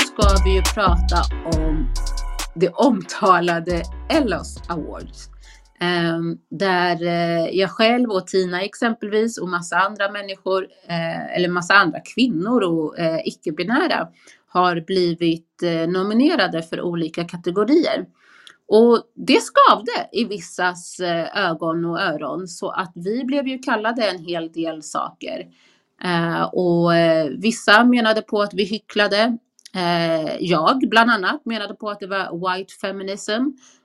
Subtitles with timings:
[0.00, 1.22] Så ska vi ju prata
[1.58, 1.88] om
[2.54, 5.28] det omtalade Ellos Awards.
[5.80, 11.74] Ehm, där eh, jag själv och Tina exempelvis och massa andra människor, eh, eller massa
[11.74, 14.08] andra kvinnor och eh, icke-binära
[14.48, 18.06] har blivit nominerade för olika kategorier.
[18.68, 21.00] Och det skavde i vissas
[21.34, 25.46] ögon och öron så att vi blev ju kallade en hel del saker.
[26.52, 26.90] Och
[27.38, 29.38] vissa menade på att vi hycklade.
[29.76, 33.42] Eh, jag bland annat menade på att det var white feminism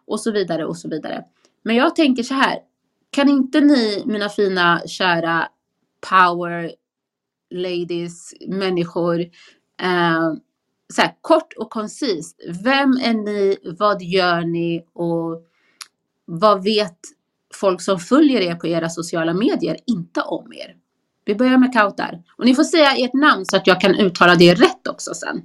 [0.08, 1.23] och så vidare och så vidare.
[1.64, 2.59] Men jag tänker så här.
[3.09, 5.47] Kan inte ni mina fina kära
[6.09, 6.72] power
[7.50, 9.19] ladies, människor,
[9.81, 10.34] eh,
[10.94, 12.41] så här, kort och koncist.
[12.63, 13.57] Vem är ni?
[13.80, 14.85] Vad gör ni?
[14.94, 15.44] Och
[16.25, 16.97] vad vet
[17.53, 20.75] folk som följer er på era sociala medier inte om er?
[21.25, 22.24] Vi börjar med Kautar.
[22.38, 25.41] Och ni får säga ert namn så att jag kan uttala det rätt också sen.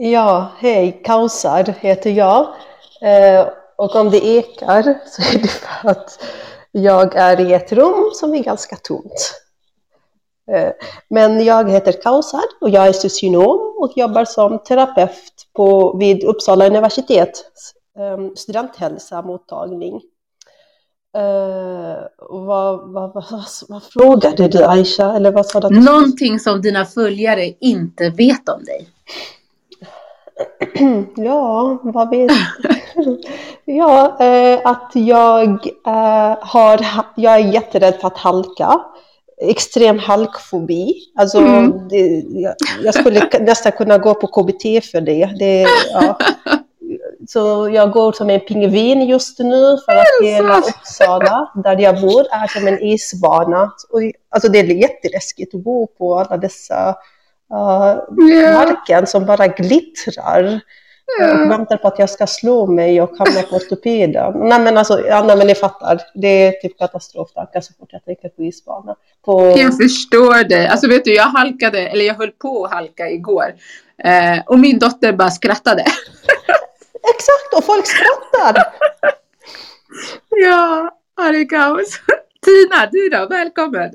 [0.00, 2.40] Ja, hej, Kausar heter jag.
[3.00, 6.24] Eh, och om det ekar så är det för att
[6.72, 9.34] jag är i ett rum som är ganska tomt.
[10.52, 10.70] Eh,
[11.08, 16.66] men jag heter Kausar och jag är socionom och jobbar som terapeut på, vid Uppsala
[16.66, 17.42] universitets
[17.98, 20.00] ehm, eh, studenthälsa-mottagning.
[21.16, 23.24] Uh, vad, vad, vad,
[23.68, 25.16] vad, frågade du Aisha?
[25.16, 25.80] Eller vad sa du?
[25.80, 28.88] Någonting som dina följare inte vet om dig.
[31.16, 32.30] ja, vad vet
[33.64, 35.48] Ja, uh, att jag
[35.86, 38.80] uh, har, jag är jätterädd för att halka.
[39.40, 40.94] Extrem halkfobi.
[41.18, 41.88] Alltså, mm.
[41.88, 42.54] det, jag,
[42.84, 45.30] jag, skulle nästan kunna gå på KBT för det.
[45.38, 46.18] det ja.
[47.28, 52.26] Så jag går som en pingvin just nu för att hela Uppsala, där jag bor,
[52.30, 53.62] är som en isbana.
[53.90, 56.96] Och, alltså det är jätteläskigt att bo på alla dessa
[57.52, 60.60] uh, marken som bara glittrar.
[61.20, 61.42] Yeah.
[61.42, 64.48] Och väntar på att jag ska slå mig och hamna på ortopeden.
[64.48, 66.00] Nej men alltså, ja, nej, men ni fattar.
[66.14, 68.96] Det är typ katastroftankar så fort jag tänker på isbana.
[69.24, 69.54] På...
[69.58, 70.68] Jag förstår det.
[70.68, 73.54] Alltså vet du, jag halkade, eller jag höll på att halka igår.
[74.04, 75.82] Eh, och min dotter bara skrattade.
[77.14, 78.64] Exakt, och folk skrattar.
[80.30, 82.00] ja, det är kaos.
[82.44, 83.26] Tina, du då?
[83.26, 83.90] Välkommen!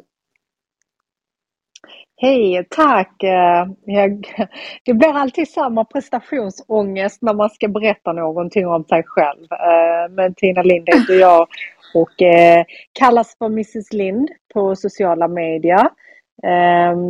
[2.25, 3.23] Hej, tack!
[3.23, 4.27] Eh, jag,
[4.85, 9.47] det blir alltid samma prestationsångest när man ska berätta någonting om sig själv.
[9.51, 11.47] Eh, men Tina Lind heter jag
[11.93, 15.89] och eh, kallas för Mrs Lind på sociala medier.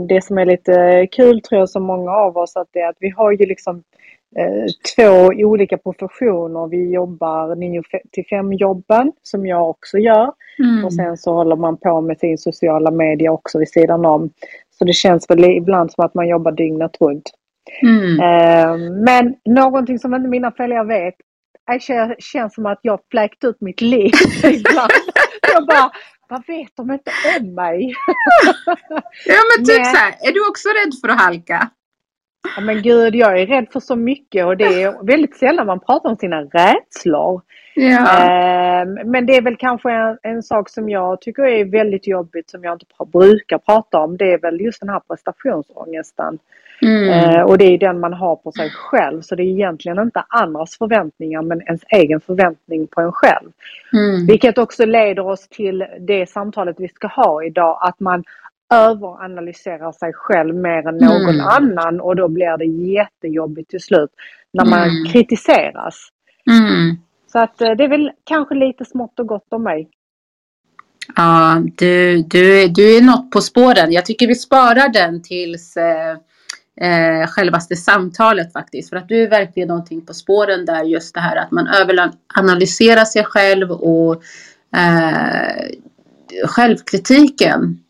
[0.08, 2.98] Det som är lite kul tror jag som många av oss att det är att
[3.00, 3.84] vi har ju liksom
[4.96, 6.68] två olika professioner.
[6.68, 10.32] Vi jobbar 9 till 5 jobben som jag också gör.
[10.60, 10.86] Mm.
[10.86, 14.30] Och sen så håller man på med sin sociala media också vid sidan om.
[14.84, 17.32] Så det känns väl ibland som att man jobbar dygnet runt.
[17.82, 18.20] Mm.
[18.20, 21.14] Eh, men någonting som inte mina följare vet
[21.68, 24.12] det känns som att jag fläkt ut mitt liv
[24.44, 24.92] ibland.
[25.54, 25.92] jag bara,
[26.30, 27.94] vad vet de inte om mig?
[29.26, 31.70] ja men typ så här, är du också rädd för att halka?
[32.56, 35.80] Ja, men gud, jag är rädd för så mycket och det är väldigt sällan man
[35.80, 37.42] pratar om sina rädslor.
[37.76, 38.24] Ja.
[38.24, 42.50] Eh, men det är väl kanske en, en, sak som jag tycker är väldigt jobbigt
[42.50, 44.18] som jag inte brukar prata om.
[44.18, 46.40] Det är väl just den här prestationsångesten.
[46.82, 47.10] Mm.
[47.10, 49.22] Eh, och det är den man har på sig själv.
[49.22, 53.50] Så det är egentligen inte andras förväntningar men ens egen förväntning på en själv.
[53.94, 54.26] Mm.
[54.26, 57.78] Vilket också leder oss till det samtalet vi ska ha idag.
[57.82, 58.24] Att man
[58.74, 61.48] överanalyserar sig själv mer än någon mm.
[61.48, 64.10] annan och då blir det jättejobbigt till slut
[64.54, 65.06] när man mm.
[65.12, 66.10] kritiseras.
[66.50, 66.98] Mm.
[67.32, 69.90] Så att eh, det är väl kanske lite smått och gott om mig.
[71.16, 73.92] Ja, du, du, du är något på spåren.
[73.92, 76.18] Jag tycker vi sparar den tills eh,
[76.82, 78.90] eh, självaste samtalet faktiskt.
[78.90, 83.06] För att du är verkligen någonting på spåren där just det här att man överanalyserar
[83.06, 84.24] sig själv och
[84.76, 85.70] eh,
[86.48, 87.83] självkritiken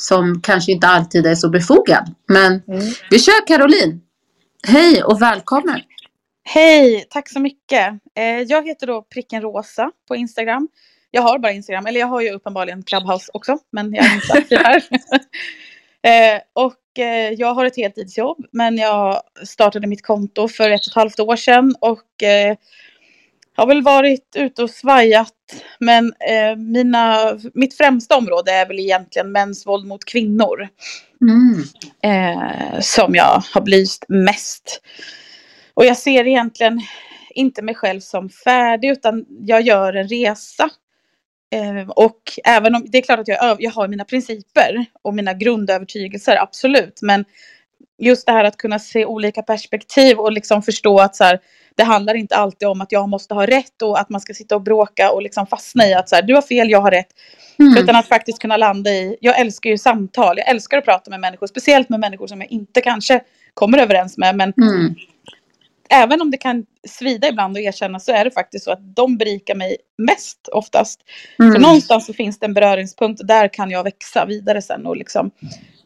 [0.00, 2.14] som kanske inte alltid är så befogad.
[2.28, 2.92] Men mm.
[3.10, 4.00] vi kör Caroline.
[4.66, 5.80] Hej och välkommen.
[6.44, 7.92] Hej, tack så mycket.
[8.16, 10.68] Eh, jag heter då pricken rosa på Instagram.
[11.10, 14.32] Jag har bara Instagram, eller jag har ju uppenbarligen Clubhouse också, men jag är inte
[14.38, 14.82] aktiv här.
[16.04, 20.90] Eh, och eh, jag har ett heltidsjobb, men jag startade mitt konto för ett och
[20.90, 22.22] ett halvt år sedan och
[23.54, 25.32] har väl varit ute och svajat.
[25.78, 26.12] Men
[26.56, 30.68] mina, mitt främsta område är väl egentligen mäns våld mot kvinnor.
[31.20, 31.64] Mm.
[32.82, 34.80] som jag har belyst mest.
[35.74, 36.80] Och jag ser egentligen
[37.34, 40.70] inte mig själv som färdig utan jag gör en resa.
[41.54, 45.34] Eh, och även om det är klart att jag, jag har mina principer och mina
[45.34, 46.98] grundövertygelser, absolut.
[47.02, 47.24] Men
[47.98, 51.40] just det här att kunna se olika perspektiv och liksom förstå att så här,
[51.76, 54.54] det handlar inte alltid om att jag måste ha rätt och att man ska sitta
[54.54, 57.08] och bråka och liksom fastna i att så här, du har fel, jag har rätt.
[57.58, 57.76] Mm.
[57.76, 61.20] Utan att faktiskt kunna landa i, jag älskar ju samtal, jag älskar att prata med
[61.20, 63.20] människor, speciellt med människor som jag inte kanske
[63.54, 64.94] kommer överens med, men mm
[65.90, 69.16] även om det kan svida ibland att erkänna så är det faktiskt så att de
[69.16, 71.00] berikar mig mest oftast.
[71.38, 71.52] Mm.
[71.52, 74.96] För någonstans så finns det en beröringspunkt och där kan jag växa vidare sen och
[74.96, 75.30] liksom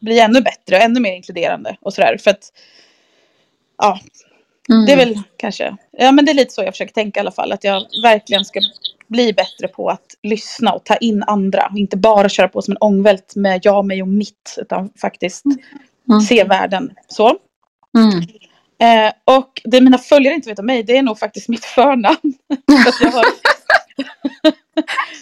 [0.00, 2.17] bli ännu bättre och ännu mer inkluderande och sådär.
[2.21, 2.53] För att,
[3.79, 4.00] ja,
[4.71, 4.87] mm.
[4.87, 7.33] det är väl kanske, ja men det är lite så jag försöker tänka i alla
[7.33, 7.53] fall.
[7.53, 8.61] Att jag verkligen ska
[9.09, 11.73] bli bättre på att lyssna och ta in andra.
[11.77, 14.59] Inte bara köra på som en ångvält med jag, mig och mitt.
[14.59, 15.45] Utan faktiskt
[16.09, 16.21] mm.
[16.21, 17.37] se världen så.
[18.80, 22.19] Eh, och det mina följare inte vet om mig, det är nog faktiskt mitt förnamn.
[23.00, 23.25] jag, har...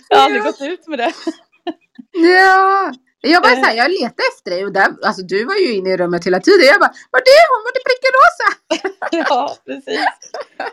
[0.09, 1.13] jag har aldrig gått ut med det.
[2.13, 2.93] ja.
[3.21, 5.97] Jag bara så jag letade efter dig och där, alltså du var ju inne i
[5.97, 6.67] rummet hela tiden.
[6.67, 7.63] Jag bara, var det hon?
[7.67, 8.49] Var det pricken rosa?
[9.29, 10.05] ja, precis.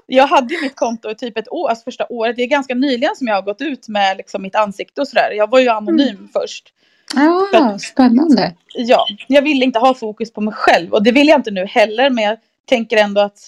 [0.05, 2.35] Jag hade ju mitt konto i typ ett år, alltså första året.
[2.35, 5.31] Det är ganska nyligen som jag har gått ut med liksom mitt ansikte och sådär.
[5.31, 6.29] Jag var ju anonym mm.
[6.33, 6.73] först.
[7.15, 8.55] Ja, spännande.
[8.73, 11.65] Ja, jag ville inte ha fokus på mig själv och det vill jag inte nu
[11.65, 12.09] heller.
[12.09, 13.39] Men jag tänker ändå att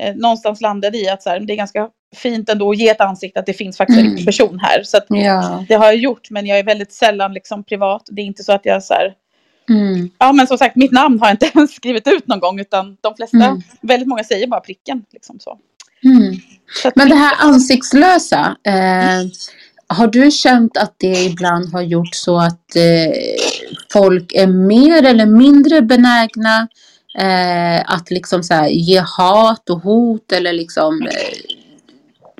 [0.00, 3.00] eh, någonstans landade i att så här, det är ganska fint ändå att ge ett
[3.00, 4.16] ansikte att det finns faktiskt mm.
[4.16, 4.82] en person här.
[4.82, 5.64] Så ja.
[5.68, 8.02] det har jag gjort men jag är väldigt sällan liksom privat.
[8.10, 9.14] Det är inte så att jag så här,
[9.70, 10.10] mm.
[10.18, 12.96] Ja men som sagt mitt namn har jag inte ens skrivit ut någon gång utan
[13.00, 13.62] de flesta, mm.
[13.80, 15.04] väldigt många säger bara pricken.
[15.12, 15.58] Liksom så.
[16.04, 16.36] Mm.
[16.82, 19.26] så men det här ansiktslösa, eh,
[19.86, 23.12] har du känt att det ibland har gjort så att eh,
[23.92, 26.68] folk är mer eller mindre benägna
[27.14, 31.56] Eh, att liksom så här, ge hat och hot eller liksom eh,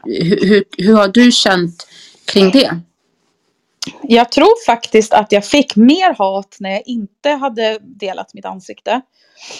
[0.04, 1.88] hur, hur har du känt
[2.24, 2.80] kring det?
[4.02, 9.00] Jag tror faktiskt att jag fick mer hat när jag inte hade delat mitt ansikte.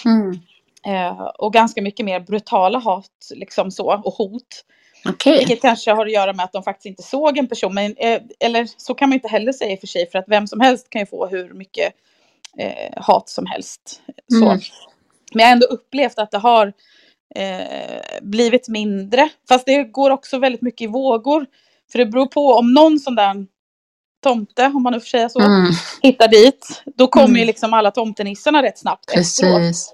[0.05, 0.39] Mm.
[0.85, 4.65] Eh, och ganska mycket mer brutala hat liksom så, och hot.
[5.09, 5.37] Okay.
[5.37, 7.73] Vilket kanske har att göra med att de faktiskt inte såg en person.
[7.73, 10.59] Men, eh, eller så kan man inte heller säga för sig för att vem som
[10.59, 11.93] helst kan ju få hur mycket
[12.57, 14.01] eh, hat som helst.
[14.31, 14.45] Så.
[14.45, 14.59] Mm.
[15.33, 16.73] Men jag har ändå upplevt att det har
[17.35, 19.29] eh, blivit mindre.
[19.47, 21.45] Fast det går också väldigt mycket i vågor.
[21.91, 23.45] För det beror på om någon sån där
[24.23, 25.71] tomte, om man nu får säga så, mm.
[26.01, 26.83] hittar dit.
[26.97, 27.39] Då kommer mm.
[27.39, 29.43] ju liksom alla tomtenissarna rätt snabbt Precis.
[29.43, 29.93] efteråt.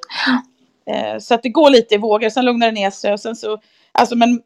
[0.89, 3.35] Eh, så att det går lite i vågor, sen lugnar det ner sig och sen
[3.35, 3.61] så,
[3.91, 4.41] alltså men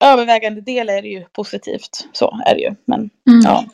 [0.00, 2.08] övervägande del är det ju positivt.
[2.12, 2.74] Så är det ju.
[2.84, 3.40] Men mm.
[3.44, 3.64] ja,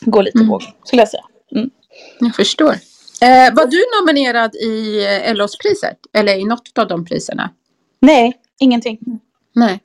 [0.00, 0.50] går lite i mm.
[0.50, 1.24] vågor skulle jag säga.
[1.52, 1.70] Mm.
[2.20, 2.74] Jag förstår.
[3.22, 5.98] Eh, var du nominerad i eh, LOs-priset?
[6.12, 7.50] Eller i något av de priserna?
[8.00, 8.98] Nej, ingenting.
[9.54, 9.80] Nej.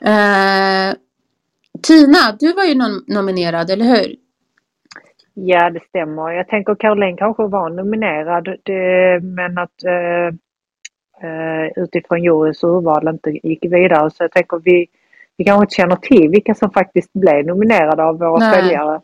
[0.00, 0.94] Eh,
[1.82, 4.16] Tina, du var ju nom nominerad, eller hur?
[5.34, 6.30] Ja, det stämmer.
[6.30, 10.26] Jag tänker Caroline kanske var nominerad, det, men att eh,
[11.28, 14.10] eh utifrån juryns urval inte gick vidare.
[14.10, 14.86] Så jag tänker vi,
[15.36, 18.54] vi kanske inte känner till vilka som faktiskt blev nominerade av våra Nej.
[18.54, 19.00] följare.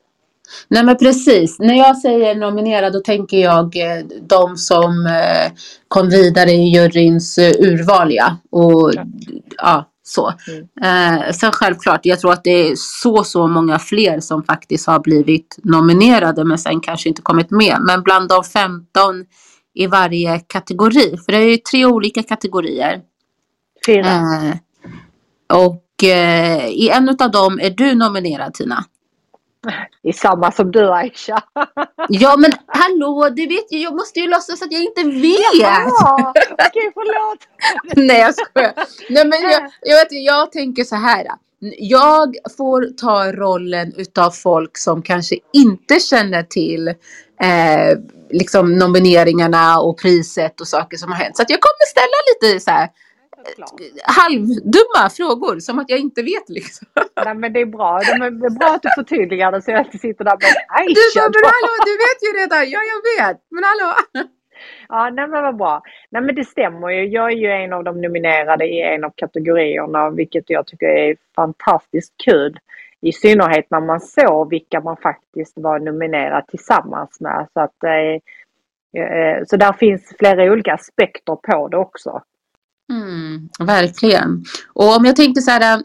[0.69, 1.59] Nej men precis.
[1.59, 5.53] När jag säger nominerad då tänker jag eh, de som eh,
[5.89, 8.37] kom vidare i juryns eh, urval ja.
[8.51, 8.93] Och
[9.57, 10.33] ja, så.
[10.83, 11.33] Mm.
[11.33, 15.59] Sen självklart, jag tror att det är så så många fler som faktiskt har blivit
[15.63, 17.77] nominerade men sen kanske inte kommit med.
[17.81, 19.25] Men bland de 15
[19.75, 21.17] i varje kategori.
[21.25, 23.01] För det är ju tre olika kategorier.
[23.87, 24.07] Fyra.
[24.07, 24.57] Eh,
[25.53, 28.85] och eh, i en av dem är du nominerad Tina.
[30.03, 31.43] I samma som du Aisha.
[32.09, 33.81] Ja men hallå, det vet jag.
[33.81, 35.55] Jag måste ju låtsas att jag inte vet.
[35.55, 37.39] Ja, okej förlåt.
[38.09, 38.73] Nej jag skojar.
[39.11, 41.27] Nej men jag, jag, vet, jag tänker så här.
[41.79, 47.99] Jag får ta rollen utav folk som kanske inte känner till eh,
[48.31, 51.37] liksom nomineringarna och priset och saker som har hänt.
[51.37, 52.89] Så jag kommer ställa lite så här
[54.05, 56.87] halvdumma frågor som att jag inte vet liksom.
[57.25, 57.99] Nej men det är bra.
[57.99, 61.21] Det är bra att du förtydligar det så jag inte sitter där med Du, Aisha.
[61.23, 62.71] men hallå, du vet ju redan.
[62.71, 63.41] Ja, jag vet.
[63.51, 63.97] Men hallå.
[64.89, 65.83] Ja, nej men vad bra.
[66.11, 67.07] Nej men det stämmer ju.
[67.07, 71.17] Jag är ju en av de nominerade i en av kategorierna, vilket jag tycker är
[71.37, 72.59] fantastiskt kul.
[73.01, 77.47] I synnerhet när man såg vilka man faktiskt var nominerad tillsammans med.
[77.53, 82.23] Så, att, eh, eh, så där finns flera olika aspekter på det också.
[82.93, 84.45] Mm, verkligen.
[84.73, 85.83] Och om jag tänker så här,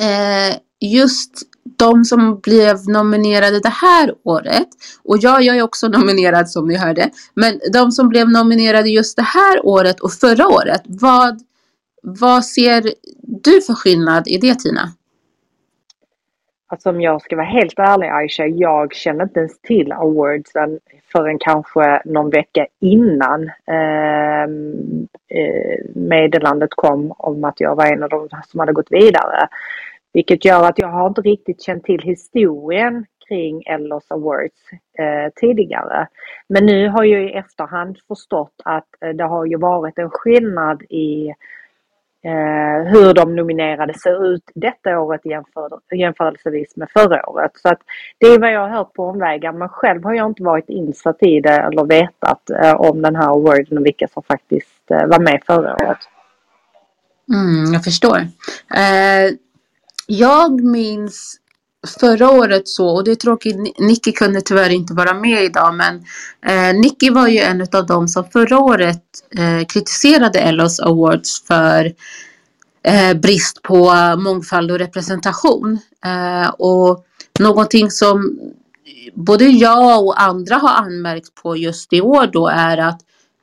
[0.00, 1.32] eh, just
[1.78, 4.68] de som blev nominerade det här året,
[5.04, 9.16] och ja, jag är också nominerad som ni hörde, men de som blev nominerade just
[9.16, 11.40] det här året och förra året, vad,
[12.02, 12.92] vad ser
[13.42, 14.92] du för skillnad i det Tina?
[16.70, 20.78] Alltså om jag ska vara helt ärlig Aisha, jag kände inte ens till awardsen
[21.12, 28.08] förrän kanske någon vecka innan ehm, eh, meddelandet kom om att jag var en av
[28.08, 29.48] de som hade gått vidare.
[30.12, 36.08] Vilket gör att jag har inte riktigt känt till historien kring Ellos Awards eh, tidigare.
[36.48, 40.82] Men nu har jag i efterhand förstått att eh, det har ju varit en skillnad
[40.82, 41.34] i
[42.28, 47.52] eh, hur de nominerade ser ut detta året jämför, jämförelsevis med förra året.
[47.54, 47.80] Så att
[48.18, 51.22] det är vad jag har hört på omvägar men själv har jag inte varit insatt
[51.22, 55.18] i det eller vetat eh, om den här awarden och vilka som faktiskt eh, var
[55.18, 55.98] med förra året.
[57.32, 58.18] Mm, jag förstår.
[58.76, 59.34] Eh,
[60.06, 61.40] jag minns
[61.86, 66.04] förra året så, och det är tråkigt, Nicky kunde tyvärr inte vara med idag, men
[66.46, 69.02] eh, Nicky var ju en av dem som förra året
[69.38, 71.92] eh, kritiserade Ellos Awards för
[72.82, 75.78] eh, brist på mångfald och representation.
[76.04, 77.04] Eh, och
[77.40, 78.38] någonting som
[79.14, 83.00] både jag och andra har anmärkt på just i år då är att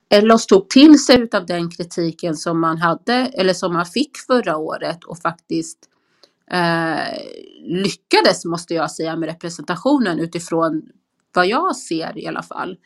[0.10, 4.58] Ellos tog till sig av den kritiken som man hade eller som man fick förra
[4.58, 5.78] året och faktiskt
[6.52, 7.18] eh,
[7.64, 10.82] lyckades måste jag säga med representationen utifrån
[11.34, 12.78] vad jag ser i alla fall.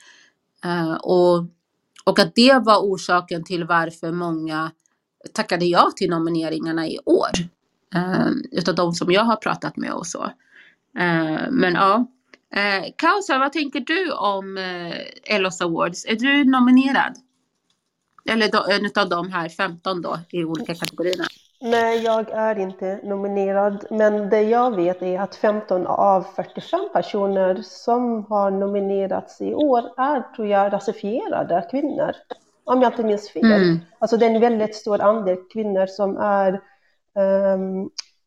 [0.65, 1.45] Eh, och,
[2.03, 4.71] och att det var orsaken till varför många
[5.33, 7.31] tackade ja till nomineringarna i år.
[7.95, 10.23] Eh, utav de som jag har pratat med och så.
[10.99, 12.07] Eh, men ja.
[12.55, 16.05] Eh, Kausa, vad tänker du om eh, Ellos Awards?
[16.05, 17.15] Är du nominerad?
[18.25, 21.25] Eller då, en av de här 15 då i olika kategorierna?
[21.61, 27.61] Nej, jag är inte nominerad, men det jag vet är att 15 av 45 personer
[27.63, 32.11] som har nominerats i år är, tror jag, rasifierade kvinnor.
[32.63, 33.45] Om jag inte minns fel.
[33.45, 33.79] Mm.
[33.99, 36.61] Alltså det är en väldigt stor andel kvinnor som är
[37.53, 37.81] um,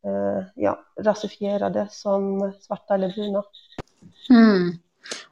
[0.06, 3.42] uh, ja, rasifierade som svarta eller bruna.
[4.30, 4.72] Mm.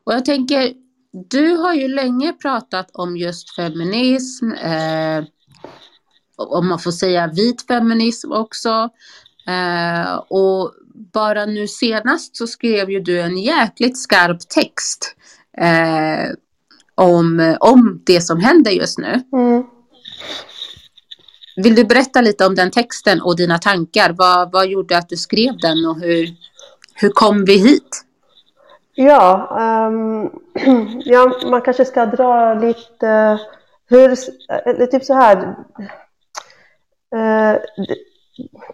[0.04, 0.72] Och jag tänker,
[1.12, 5.24] du har ju länge pratat om just feminism, eh,
[6.40, 8.88] om man får säga vit feminism också.
[9.46, 10.72] Eh, och
[11.12, 15.16] bara nu senast så skrev ju du en jäkligt skarp text
[15.58, 16.34] eh,
[16.94, 19.22] om, om det som händer just nu.
[19.32, 19.64] Mm.
[21.56, 24.14] Vill du berätta lite om den texten och dina tankar?
[24.18, 26.28] Vad, vad gjorde att du skrev den och hur,
[26.94, 28.04] hur kom vi hit?
[28.94, 29.48] Ja,
[29.90, 30.30] um,
[31.04, 33.38] ja, man kanske ska dra lite
[33.88, 34.16] hur,
[34.66, 35.56] eller typ så här.
[37.16, 37.56] Eh,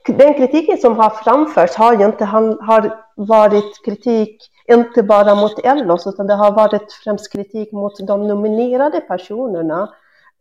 [0.07, 6.07] den kritiken som har framförts har ju inte har varit kritik inte bara mot Ellos
[6.07, 9.89] utan det har varit främst kritik mot de nominerade personerna.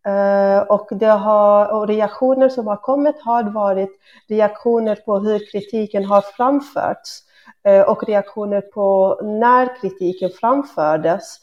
[0.08, 4.00] Uh, och, det har, och reaktioner som har kommit har varit
[4.30, 7.22] reaktioner på hur kritiken har framförts
[7.68, 11.40] uh, och reaktioner på när kritiken framfördes.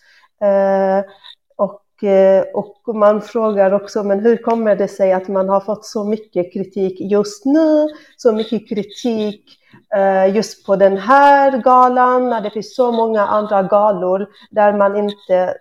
[2.02, 6.04] Eh, och, man frågar också, men hur kommer det sig att man har fått så
[6.04, 9.58] mycket kritik just nu, så mycket kritik
[9.94, 14.96] eh, just på den här galan, när det finns så många andra galor där man
[14.96, 15.54] inte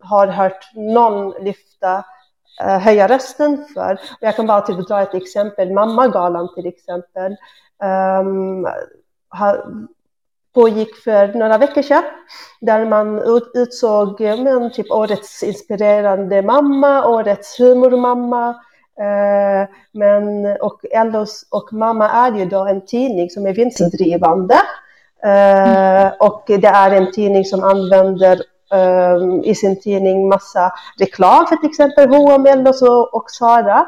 [0.00, 2.04] har hört någon lyfta
[2.62, 4.00] eh, höja rösten för.
[4.20, 7.36] Jag kan bara typ dra ett exempel, Mammagalan till exempel.
[8.20, 8.66] Um,
[10.54, 12.02] pågick för några veckor sedan,
[12.60, 13.22] där man
[13.54, 18.48] utsåg men, typ årets inspirerande mamma, årets humormamma,
[19.00, 24.54] eh, men, och Ellos och Mamma är ju då en tidning som är vinstdrivande.
[25.24, 28.42] Eh, och det är en tidning som använder
[29.14, 33.86] um, i sin tidning massa reklam för till exempel H&M, Ellos och, och Sara.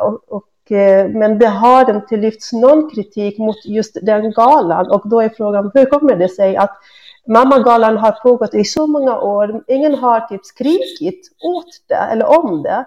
[0.00, 4.90] Och, och Eh, Eh, men det har inte lyfts någon kritik mot just den galan
[4.90, 6.78] och då är frågan hur kommer det sig att
[7.26, 12.62] Mammagalan har pågått i så många år, ingen har typ skrikit åt det eller om
[12.62, 12.86] det.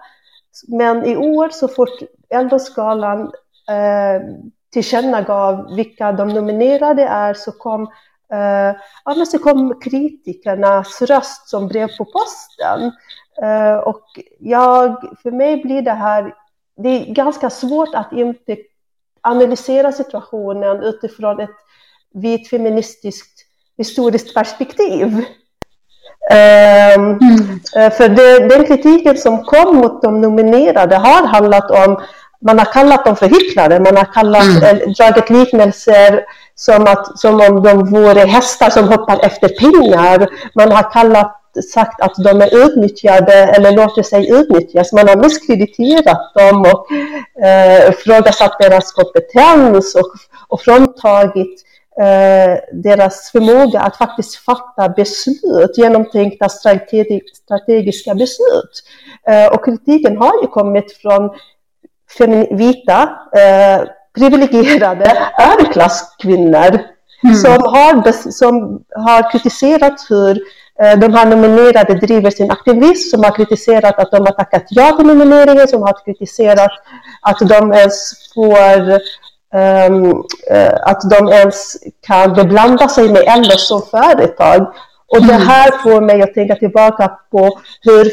[0.68, 3.20] Men i år så fort Elfsgalan
[3.68, 4.22] eh,
[4.72, 7.82] tillkännagav vilka de nominerade är så kom,
[8.32, 12.92] eh, ja, så kom kritikernas röst som brev på posten.
[13.42, 14.04] Eh, och
[14.38, 16.34] jag, för mig blir det här
[16.76, 18.56] det är ganska svårt att inte
[19.20, 21.56] analysera situationen utifrån ett
[22.14, 23.32] vit feministiskt
[23.78, 25.24] historiskt perspektiv.
[26.32, 27.60] Um, mm.
[27.90, 32.02] För det, den kritiken som kom mot de nominerade har handlat om,
[32.40, 34.92] man har kallat dem för hycklare, man har kallat, mm.
[34.92, 36.24] dragit liknelser
[36.54, 40.28] som, att, som om de vore hästar som hoppar efter pengar.
[40.54, 41.41] Man har kallat
[41.72, 44.92] sagt att de är utnyttjade eller låter sig utnyttjas.
[44.92, 46.92] Man har misskrediterat dem och
[47.44, 50.12] eh, ifrågasatt deras kompetens och,
[50.48, 51.64] och fråntagit
[52.00, 58.82] eh, deras förmåga att faktiskt fatta beslut, genomtänkta strategi, strategiska beslut.
[59.26, 61.30] Eh, och kritiken har ju kommit från
[62.50, 66.78] vita, eh, privilegierade överklasskvinnor
[67.24, 67.34] mm.
[67.36, 70.40] som, har, som har kritiserat hur
[70.82, 75.06] de har nominerade driver sin aktivism, som har kritiserat att de har tackat ja till
[75.06, 76.70] nomineringen, som har kritiserat
[77.20, 78.92] att de ens får
[79.54, 80.24] um,
[80.82, 84.74] att de ens kan beblanda sig med LO som företag.
[85.06, 85.46] Och det mm.
[85.46, 88.10] här får mig att tänka tillbaka på hur,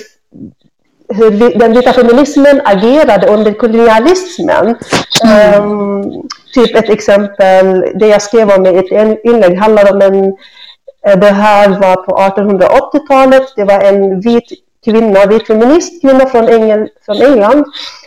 [1.14, 4.76] hur den vita feminismen agerade under kolonialismen.
[5.24, 5.64] Mm.
[5.64, 10.69] Um, typ ett exempel, det jag skrev om i ett inlägg handlar om en Eh,
[11.08, 13.44] Eh, det här var på 1880-talet.
[13.56, 14.44] Det var en vit
[14.86, 17.66] kvinna, vit feminist kvinna från, Engel, från England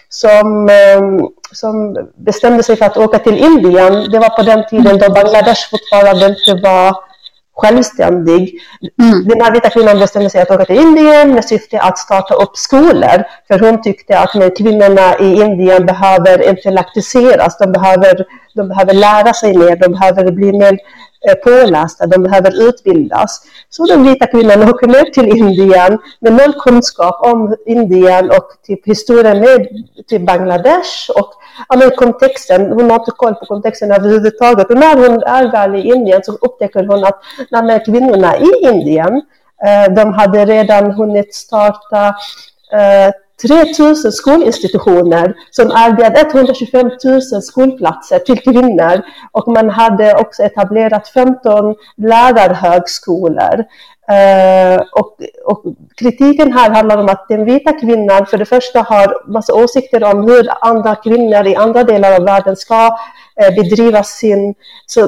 [0.09, 1.21] som, ehm,
[1.53, 4.11] som bestämde sig för att åka till Indien.
[4.11, 7.12] Det var på den tiden då Bangladesh fortfarande inte var
[7.55, 8.61] självständig.
[9.03, 9.29] Mm.
[9.29, 12.57] Den här vita kvinnan bestämde sig att åka till Indien med syfte att starta upp
[12.57, 13.25] skolor.
[13.49, 19.59] För hon tyckte att kvinnorna i Indien behöver intellektiseras, de behöver, de behöver lära sig
[19.59, 20.79] mer, de behöver bli mer
[21.29, 23.43] Eh, pålästa, de behöver utbildas.
[23.71, 28.87] Så de vita kvinnorna åker ner till Indien med noll kunskap om Indien och typ
[28.87, 29.69] historien med
[30.09, 31.33] typ Bangladesh och
[31.69, 32.73] ja, kontexten.
[32.73, 34.71] Hon har inte koll på kontexten överhuvudtaget.
[34.71, 39.23] Och när hon är väl i Indien så upptäcker hon att när kvinnorna i Indien,
[39.67, 42.07] eh, de hade redan hunnit starta
[42.73, 43.13] eh,
[43.43, 51.09] 3 000 skolinstitutioner som erbjöd 125 000 skolplatser till kvinnor och man hade också etablerat
[51.09, 53.65] 15 lärarhögskolor.
[54.13, 55.65] Eh, och, och,
[55.97, 60.23] kritiken här handlar om att den vita kvinnan för det första har massa åsikter om
[60.23, 62.97] hur andra kvinnor i andra delar av världen ska
[63.37, 64.55] eh, bedriva, sin,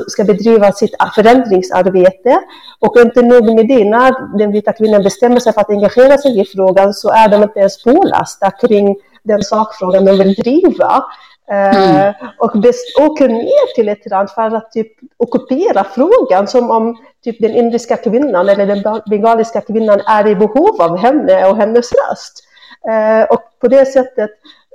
[0.06, 2.40] ska bedriva sitt förändringsarbete.
[2.80, 6.40] Och inte nog med det, när den vita kvinnan bestämmer sig för att engagera sig
[6.40, 11.04] i frågan så är de inte ens pålästa kring den sakfrågan de vill driva.
[11.50, 12.14] Eh, mm.
[12.44, 17.40] Och best, åker ner till ett land för att typ ockupera frågan som om typ
[17.40, 22.44] den indiska kvinnan eller den bengaliska kvinnan är i behov av henne och hennes röst.
[22.88, 24.30] Eh, och på det sättet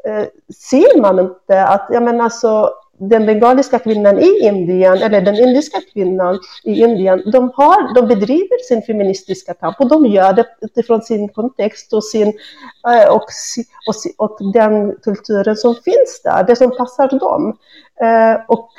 [0.08, 0.25] eh,
[0.69, 5.35] ser man inte att, jag menar så, alltså, den bengaliska kvinnan i Indien eller den
[5.35, 10.45] indiska kvinnan i Indien, de, har, de bedriver sin feministiska kamp och de gör det
[10.62, 12.27] utifrån sin kontext och, sin,
[12.88, 13.25] eh, och,
[13.88, 17.57] och, och den kulturen som finns där, det som passar dem.
[18.01, 18.69] Eh, och,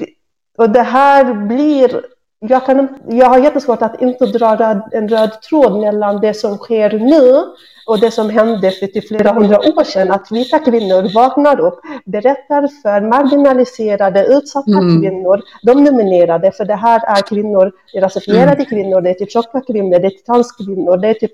[0.58, 2.00] och det här blir
[2.40, 6.98] jag, kan, jag har jättesvårt att inte dra en röd tråd mellan det som sker
[6.98, 7.44] nu
[7.86, 11.80] och det som hände för till flera hundra år sedan, att vita kvinnor vaknar upp,
[12.04, 15.02] berättar för marginaliserade, utsatta mm.
[15.02, 18.64] kvinnor, de nominerade, för det här är kvinnor, rasifierade mm.
[18.64, 21.32] kvinnor, det är typ tjocka kvinnor, det är transkvinnor, det är typ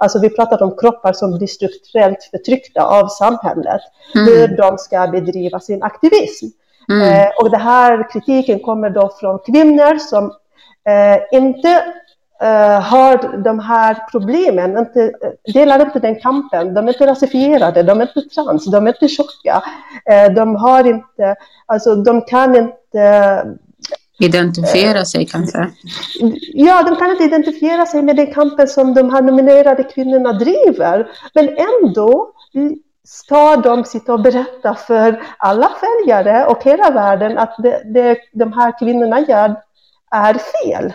[0.00, 3.80] Alltså vi pratar om kroppar som blir strukturellt förtryckta av samhället,
[4.14, 4.26] mm.
[4.26, 6.46] hur de ska bedriva sin aktivism.
[6.88, 7.02] Mm.
[7.02, 10.24] Eh, och det här kritiken kommer då från kvinnor som
[10.88, 11.84] eh, inte
[12.42, 15.12] uh, har de här problemen, inte,
[15.54, 16.74] delar inte den kampen.
[16.74, 19.62] De är inte rasifierade, de är inte trans, de är inte tjocka.
[20.10, 23.44] Uh, de har inte, alltså de kan inte
[24.20, 25.70] Identifiera sig kanske?
[26.54, 31.08] Ja, de kan inte identifiera sig med den kampen som de här nominerade kvinnorna driver.
[31.34, 32.32] Men ändå
[33.10, 38.52] ska de sitta och berätta för alla följare och hela världen att det, det de
[38.52, 39.56] här kvinnorna gör
[40.10, 40.92] är fel.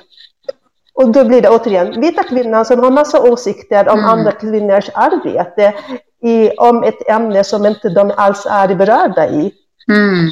[0.93, 4.09] Och då blir det återigen vita kvinnan som har massa åsikter om mm.
[4.09, 5.73] andra kvinnors arbete
[6.23, 9.51] i, om ett ämne som inte de alls är berörda i.
[9.87, 10.29] Mm.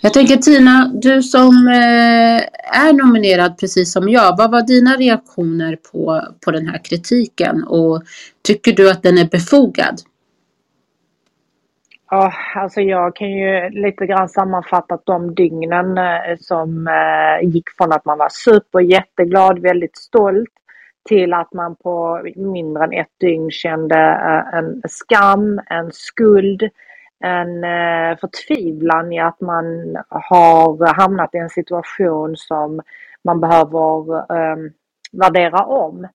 [0.00, 2.42] Jag tänker Tina, du som eh,
[2.80, 8.02] är nominerad precis som jag, vad var dina reaktioner på, på den här kritiken och
[8.42, 10.00] tycker du att den är befogad?
[12.10, 17.92] Ja, alltså jag kan ju lite grann sammanfatta de dygnen eh, som eh, gick från
[17.92, 20.50] att man var super jätteglad, väldigt stolt
[21.08, 26.62] till att man på mindre än ett dygn kände eh, en skam, en skuld,
[27.20, 27.62] en
[28.20, 32.80] förtvivlan i att man har hamnat i en situation som
[33.24, 34.04] man behöver
[35.12, 36.08] värdera om.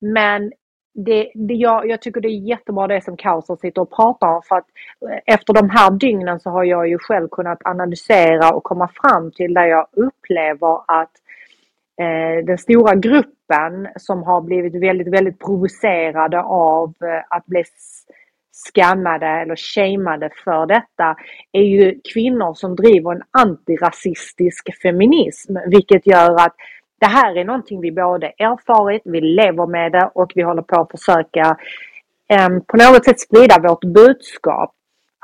[0.00, 0.52] Men
[0.94, 4.42] det, det, jag, jag, tycker det är jättebra det som Kauser sitter och pratar om
[4.42, 4.66] för att
[5.10, 9.32] eh, efter de här dygnen så har jag ju själv kunnat analysera och komma fram
[9.32, 11.12] till där jag upplever att
[12.00, 17.64] eh, den stora gruppen som har blivit väldigt, väldigt provocerade av eh, att bli
[18.52, 21.16] skammade eller shameade för detta
[21.52, 26.54] är ju kvinnor som driver en antirasistisk feminism vilket gör att
[27.02, 30.80] det här är någonting vi både erfarit, vi lever med det och vi håller på
[30.80, 31.56] att försöka
[32.46, 34.70] um, på något sätt sprida vårt budskap.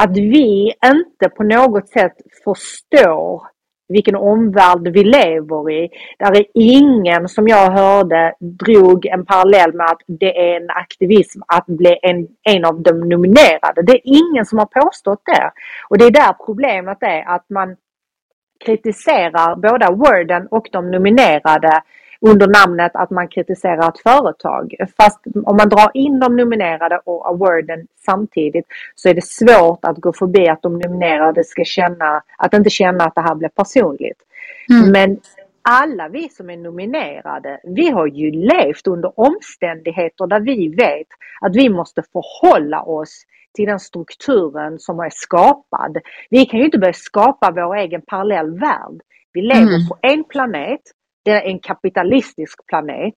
[0.02, 3.42] Att vi inte på något sätt förstår
[3.88, 5.88] vilken omvärld vi lever i.
[6.18, 11.40] Där är ingen som jag hörde drog en parallell med att det är en aktivism
[11.46, 13.82] att bli en, en av de nominerade.
[13.82, 15.50] Det är ingen som har påstått det.
[15.88, 17.76] Och det är där problemet är att man
[18.64, 21.82] kritiserar båda Worden och de nominerade
[22.20, 24.74] under namnet att man kritiserar ett företag.
[24.96, 29.96] Fast om man drar in de nominerade och awarden samtidigt så är det svårt att
[29.96, 34.18] gå förbi att de nominerade ska känna, att inte känna att det här blir personligt.
[34.70, 34.92] Mm.
[34.92, 35.18] Men
[35.68, 41.06] alla vi som är nominerade, vi har ju levt under omständigheter där vi vet
[41.40, 45.98] att vi måste förhålla oss till den strukturen som är skapad.
[46.30, 49.00] Vi kan ju inte börja skapa vår egen parallell värld.
[49.32, 49.88] Vi lever mm.
[49.88, 50.80] på en planet,
[51.24, 53.14] det är en kapitalistisk planet.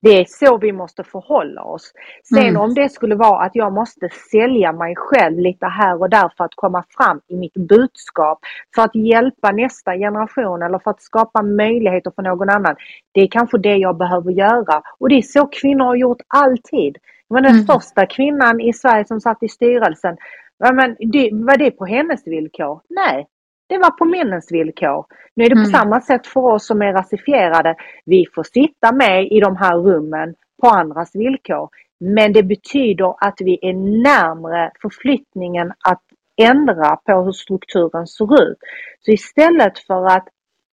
[0.00, 1.92] Det är så vi måste förhålla oss.
[2.24, 2.60] Sen mm.
[2.60, 6.44] om det skulle vara att jag måste sälja mig själv lite här och där för
[6.44, 8.38] att komma fram i mitt budskap,
[8.74, 12.76] för att hjälpa nästa generation eller för att skapa möjligheter för någon annan.
[13.12, 16.96] Det är kanske det jag behöver göra och det är så kvinnor har gjort alltid.
[17.30, 17.66] Men den mm.
[17.66, 20.16] första kvinnan i Sverige som satt i styrelsen,
[20.58, 22.80] men det, var det på hennes villkor?
[22.88, 23.26] Nej,
[23.66, 25.06] det var på männens villkor.
[25.34, 25.72] Nu är det på mm.
[25.72, 27.74] samma sätt för oss som är rasifierade.
[28.04, 31.68] Vi får sitta med i de här rummen på andras villkor.
[32.00, 36.02] Men det betyder att vi är närmre förflyttningen att
[36.36, 38.58] ändra på hur strukturen ser ut.
[39.00, 40.28] Så istället för att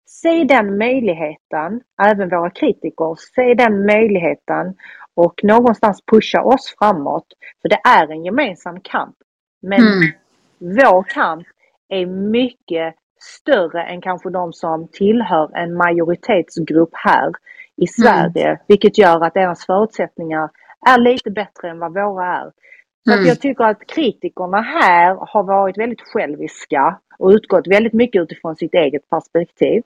[0.06, 4.74] se den möjligheten, även våra kritiker, se den möjligheten
[5.14, 7.26] och någonstans pusha oss framåt.
[7.62, 9.16] För det är en gemensam kamp.
[9.62, 10.12] Men mm.
[10.58, 11.46] vår kamp
[11.92, 12.94] är mycket
[13.40, 17.28] större än kanske de som tillhör en majoritetsgrupp här
[17.76, 17.86] i mm.
[17.88, 18.46] Sverige.
[18.46, 18.58] Mm.
[18.68, 20.50] Vilket gör att deras förutsättningar
[20.88, 22.52] är lite bättre än vad våra är.
[23.04, 23.26] Så mm.
[23.26, 28.74] jag tycker att kritikerna här har varit väldigt själviska och utgått väldigt mycket utifrån sitt
[28.74, 29.82] eget perspektiv.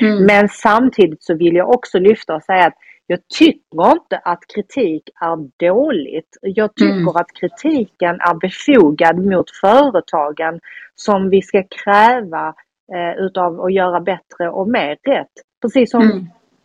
[0.00, 0.26] Mm.
[0.26, 2.76] Men samtidigt så vill jag också lyfta och säga att
[3.10, 6.36] jag tycker inte att kritik är dåligt.
[6.42, 7.08] Jag tycker mm.
[7.08, 10.60] att kritiken är befogad mot företagen
[10.94, 12.54] som vi ska kräva
[12.94, 15.32] eh, utav att göra bättre och mer rätt.
[15.62, 16.02] Precis som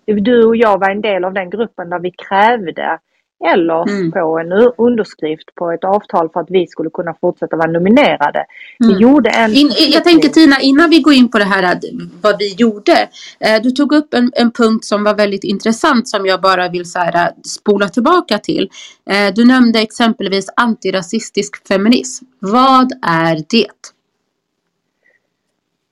[0.06, 0.24] mm.
[0.24, 3.00] du och jag var en del av den gruppen där vi krävde
[3.46, 4.12] eller mm.
[4.12, 8.46] på en underskrift på ett avtal för att vi skulle kunna fortsätta vara nominerade.
[8.84, 8.96] Mm.
[8.96, 9.54] Vi gjorde en...
[9.54, 11.80] In, jag tänker Tina, innan vi går in på det här
[12.22, 13.10] vad vi gjorde.
[13.40, 16.92] Eh, du tog upp en, en punkt som var väldigt intressant som jag bara vill
[16.92, 18.70] så här, spola tillbaka till.
[19.10, 22.26] Eh, du nämnde exempelvis antirasistisk feminism.
[22.40, 23.93] Vad är det?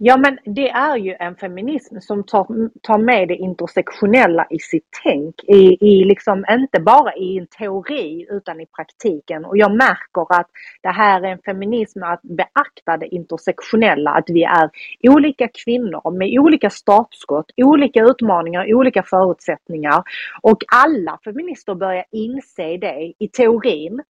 [0.04, 4.88] Ja men det är ju en feminism som tar, tar med det intersektionella i sitt
[5.04, 5.36] tänk.
[5.44, 9.46] I, I liksom, inte bara i en teori utan i praktiken.
[9.46, 10.48] Och jag märker att
[10.82, 14.12] det här är en feminism att beakta det intersektionella.
[14.12, 14.70] Att vi är
[15.04, 20.04] olika kvinnor med olika startskott, olika utmaningar, olika förutsättningar.
[20.42, 24.02] Och alla feminister börjar inse det i teorin.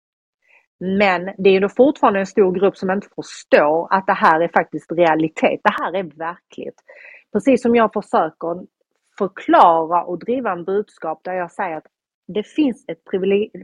[0.84, 4.48] Men det är ju fortfarande en stor grupp som inte förstår att det här är
[4.48, 5.60] faktiskt realitet.
[5.64, 6.82] Det här är verkligt.
[7.34, 8.66] precis som jag försöker
[9.18, 11.88] förklara och driva en budskap där jag säger att
[12.28, 13.04] det finns ett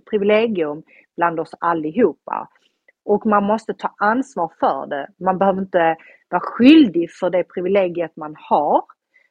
[0.09, 0.83] privilegium
[1.15, 2.49] bland oss allihopa.
[3.05, 5.07] Och man måste ta ansvar för det.
[5.19, 5.95] Man behöver inte
[6.29, 8.83] vara skyldig för det privilegiet man har.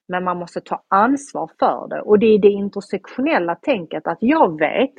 [0.09, 2.01] Men man måste ta ansvar för det.
[2.01, 4.95] Och det är det intersektionella tänket att jag vet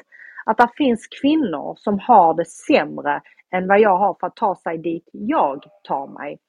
[0.47, 4.55] att det finns kvinnor som har det sämre än vad jag har för att ta
[4.55, 6.39] sig dit jag tar mig.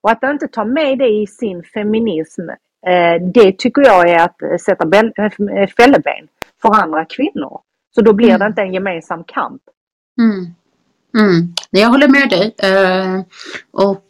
[0.00, 2.48] Och att inte ta med det i sin feminism,
[2.86, 6.28] eh, det tycker jag är att sätta eh, fälleben
[6.62, 7.60] för andra kvinnor.
[7.94, 8.40] Så då blir mm.
[8.40, 9.62] det inte en gemensam kamp.
[10.20, 10.54] Mm.
[11.18, 11.54] Mm.
[11.70, 12.54] Jag håller med dig.
[13.70, 14.06] Och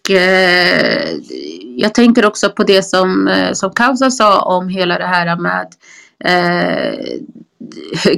[1.77, 5.69] jag tänker också på det som, som Kausa sa om hela det här med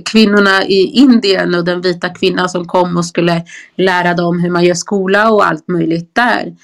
[0.05, 3.45] kvinnorna i Indien och den vita kvinnan som kom och skulle
[3.77, 6.57] lära dem hur man gör skola och allt möjligt där.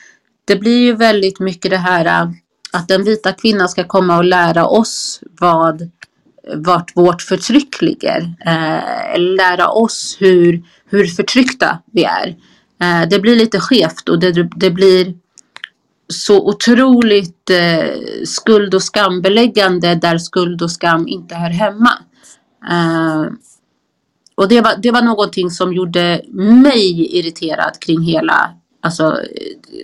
[0.44, 2.30] Det blir ju väldigt mycket det här äh,
[2.72, 5.90] att den vita kvinnan ska komma och lära oss vad
[6.54, 8.34] vart vårt förtryck ligger.
[8.46, 12.36] Eh, lära oss hur, hur förtryckta vi är.
[12.80, 15.14] Eh, det blir lite skevt och det, det blir
[16.08, 21.90] så otroligt eh, skuld och skambeläggande där skuld och skam inte hör hemma.
[22.70, 23.33] Eh,
[24.35, 29.20] och det var, det var någonting som gjorde mig irriterad kring hela alltså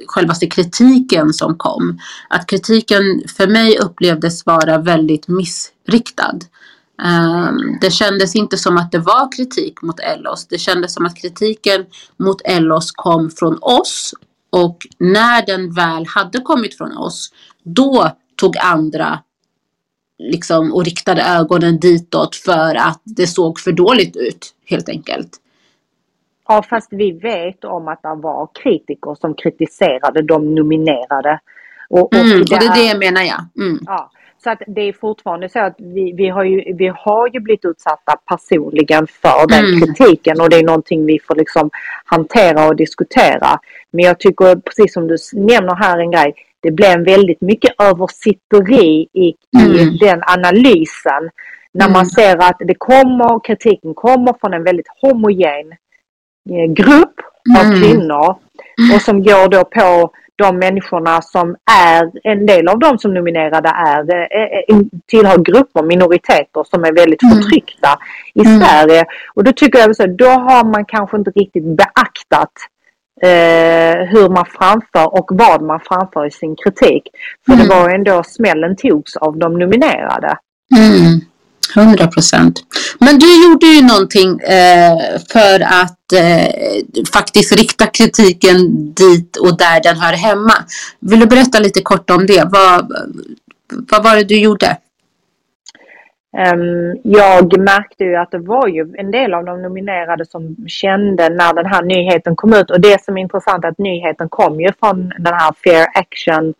[0.06, 1.98] självaste kritiken som kom.
[2.28, 6.38] Att kritiken för mig upplevdes vara väldigt missriktad.
[7.02, 10.46] Um, det kändes inte som att det var kritik mot Ellos.
[10.46, 11.86] Det kändes som att kritiken
[12.16, 14.14] mot Ellos kom från oss
[14.50, 19.18] och när den väl hade kommit från oss, då tog andra
[20.18, 25.30] liksom och riktade ögonen ditåt för att det såg för dåligt ut helt enkelt.
[26.48, 31.40] Ja, fast vi vet om att det var kritiker som kritiserade de nominerade.
[31.88, 33.44] Och, och, mm, och det är det jag menar jag.
[33.58, 33.78] Mm.
[33.86, 34.10] Ja,
[34.44, 37.64] så att det är fortfarande så att vi, vi, har ju, vi har ju blivit
[37.64, 39.80] utsatta personligen för den mm.
[39.80, 41.70] kritiken och det är någonting vi får liksom
[42.04, 43.60] hantera och diskutera.
[43.90, 49.08] Men jag tycker precis som du nämner här en grej, det blev väldigt mycket översitteri
[49.12, 49.72] i, mm.
[49.72, 51.30] i den analysen.
[51.72, 52.06] När man mm.
[52.06, 55.72] ser att det kommer, kritiken kommer från en väldigt homogen
[56.50, 57.14] Eh, grupp
[57.58, 57.80] av mm.
[57.80, 58.36] kvinnor
[58.94, 63.68] och som går då på de människorna som är, en del av de som nominerade
[63.68, 67.34] är, eh, eh, tillhör grupper, minoriteter som är väldigt mm.
[67.36, 67.98] förtryckta
[68.34, 68.60] i mm.
[68.60, 69.04] Sverige.
[69.34, 72.52] Och då tycker jag så då har man kanske inte riktigt beaktat
[73.22, 77.02] eh, hur man framför och vad man framför i sin kritik.
[77.46, 77.68] För mm.
[77.68, 80.36] det var ändå smällen togs av de nominerade.
[80.76, 81.20] Mm.
[81.76, 82.62] 100 procent.
[82.98, 89.82] Men du gjorde ju någonting eh, för att eh, faktiskt rikta kritiken dit och där
[89.82, 90.54] den hör hemma.
[91.00, 92.48] Vill du berätta lite kort om det?
[92.50, 92.92] Vad,
[93.90, 94.76] vad var det du gjorde?
[96.36, 101.28] Um, jag märkte ju att det var ju en del av de nominerade som kände
[101.28, 102.70] när den här nyheten kom ut.
[102.70, 106.54] Och det som är intressant är att nyheten kom ju från den här Fair Action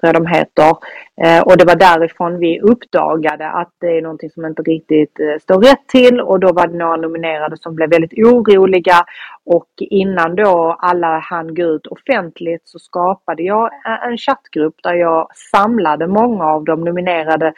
[0.00, 0.76] tror jag de heter.
[1.22, 5.40] Ehm, och det var därifrån vi uppdagade att det är någonting som inte riktigt eh,
[5.42, 6.20] står rätt till.
[6.20, 9.04] Och då var det några nominerade som blev väldigt oroliga.
[9.44, 14.94] Och innan då alla hann gå ut offentligt så skapade jag eh, en chattgrupp där
[14.94, 17.52] jag samlade många av de nominerade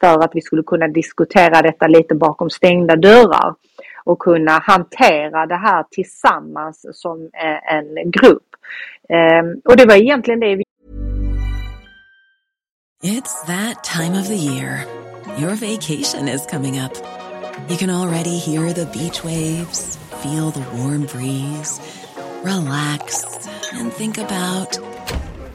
[0.00, 3.54] för att vi skulle kunna diskutera detta lite bakom stängda dörrar
[4.04, 8.46] och kunna hantera det här tillsammans som eh, en grupp.
[9.08, 10.64] Ehm, och det var egentligen det vi
[13.02, 14.84] It's that time of the year.
[15.38, 16.92] Your vacation is coming up.
[17.70, 21.80] You can already hear the beach waves, feel the warm breeze,
[22.42, 23.24] relax,
[23.72, 24.78] and think about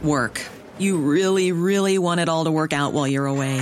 [0.01, 0.41] work.
[0.79, 3.61] You really, really want it all to work out while you're away.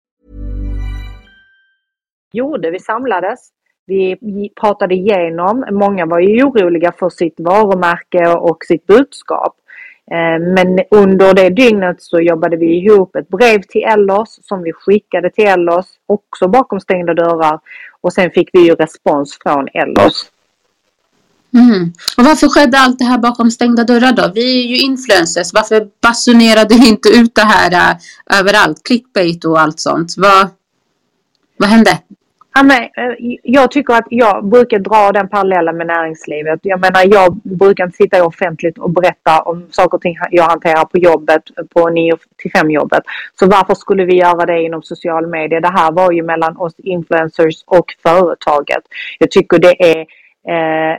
[2.31, 2.71] Gjorde.
[2.71, 3.39] Vi samlades,
[3.87, 5.65] vi pratade igenom.
[5.71, 9.55] Många var ju oroliga för sitt varumärke och sitt budskap.
[10.11, 14.73] Eh, men under det dygnet så jobbade vi ihop ett brev till Ellos som vi
[14.73, 17.59] skickade till Ellos, också bakom stängda dörrar.
[18.01, 20.31] Och sen fick vi ju respons från Ellos.
[21.53, 21.93] Mm.
[22.17, 24.31] Och varför skedde allt det här bakom stängda dörrar då?
[24.35, 25.53] Vi är ju influencers.
[25.53, 28.83] Varför basunerade vi inte ut det här äh, överallt?
[28.83, 30.13] Clickbait och allt sånt.
[30.17, 30.49] Vad,
[31.57, 31.99] vad hände?
[32.53, 36.59] Ja, men, eh, jag tycker att jag brukar dra den parallellen med näringslivet.
[36.63, 40.85] Jag menar, jag brukar inte sitta offentligt och berätta om saker och ting jag hanterar
[40.85, 43.03] på jobbet, på 9 till 5 jobbet.
[43.39, 45.59] Så varför skulle vi göra det inom social media?
[45.59, 48.83] Det här var ju mellan oss influencers och företaget.
[49.19, 49.99] Jag tycker det är
[50.47, 50.97] eh,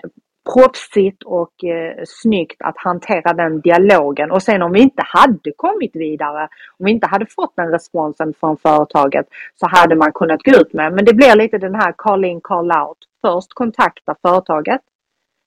[0.53, 4.31] proffsigt och eh, snyggt att hantera den dialogen.
[4.31, 8.35] Och sen om vi inte hade kommit vidare, om vi inte hade fått den responsen
[8.41, 9.27] från företaget
[9.61, 10.93] så hade man kunnat gå ut med.
[10.93, 12.99] Men det blir lite den här call in, call out.
[13.21, 14.81] Först kontakta företaget.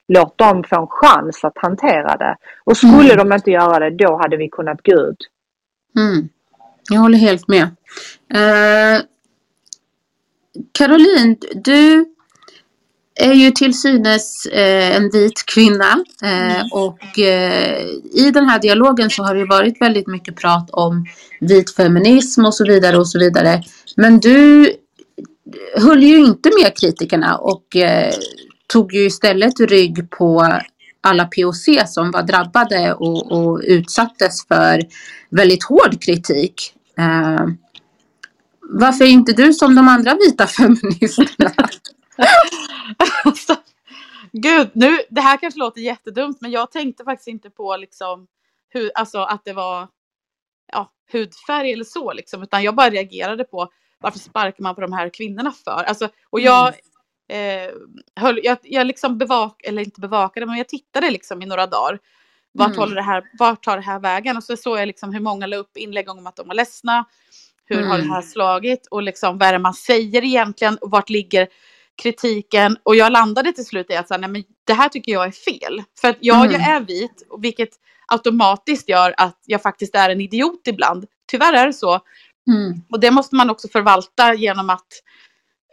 [0.08, 2.38] Låt dem få en chans att hantera det.
[2.64, 3.30] Och skulle Mm.
[3.30, 5.18] de inte göra det, då hade vi kunnat gå ut.
[5.98, 6.30] Mm.
[6.92, 7.64] Jag håller helt med.
[8.34, 9.02] Eh,
[10.72, 12.06] Caroline, du
[13.16, 19.10] är ju till synes eh, en vit kvinna eh, och eh, i den här dialogen
[19.10, 21.06] så har det varit väldigt mycket prat om
[21.40, 23.64] vit feminism och så vidare och så vidare.
[23.96, 24.72] Men du
[25.78, 28.14] höll ju inte med kritikerna och eh,
[28.68, 30.60] tog ju istället rygg på
[31.02, 34.82] alla POC som var drabbade och, och utsattes för
[35.30, 36.74] väldigt hård kritik.
[36.98, 37.46] Eh,
[38.70, 41.52] varför är inte du som de andra vita feministerna?
[43.26, 43.56] Alltså,
[44.32, 48.28] Gud, nu, det här kanske låter jättedumt men jag tänkte faktiskt inte på liksom
[48.70, 49.88] hur, alltså att det var
[50.74, 54.94] ja, hudfärg eller så liksom utan jag bara reagerade på varför sparkar man på de
[54.94, 55.84] här kvinnorna för?
[55.84, 56.68] Alltså, och jag,
[57.30, 57.72] eh,
[58.16, 62.00] höll, jag, jag liksom bevak, eller inte bevakade men jag tittade liksom i några dagar.
[62.52, 62.94] Vart, Mm.
[62.96, 64.38] det här, vart tar det här vägen?
[64.38, 67.06] Och så såg jag liksom hur många la upp inlägg om att de var ledsna.
[67.66, 68.10] Hur har det Mm.
[68.10, 68.88] här slagit?
[68.92, 70.78] Och liksom vad är det man säger egentligen?
[70.78, 71.48] Och vart ligger
[72.02, 72.78] kritiken?
[72.84, 75.32] Och jag landade till slut i att säga, nej, men det här tycker jag är
[75.32, 75.84] fel.
[76.02, 76.52] För att ja, Mm.
[76.52, 77.70] jag är vit, vilket
[78.08, 81.06] automatiskt gör att jag faktiskt är en idiot ibland.
[81.32, 82.00] Tyvärr är det så.
[82.48, 82.82] Mm.
[82.92, 84.88] Och det måste man också förvalta genom att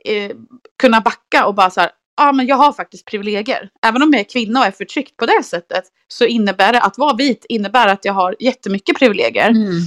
[0.04, 0.30] eh,
[0.78, 3.70] kunna backa och bara så här, ja ah, men jag har faktiskt privilegier.
[3.86, 6.98] Även om jag är kvinna och är förtryckt på det sättet så innebär det att
[6.98, 9.48] vara vit innebär att jag har jättemycket privilegier.
[9.50, 9.82] Mm.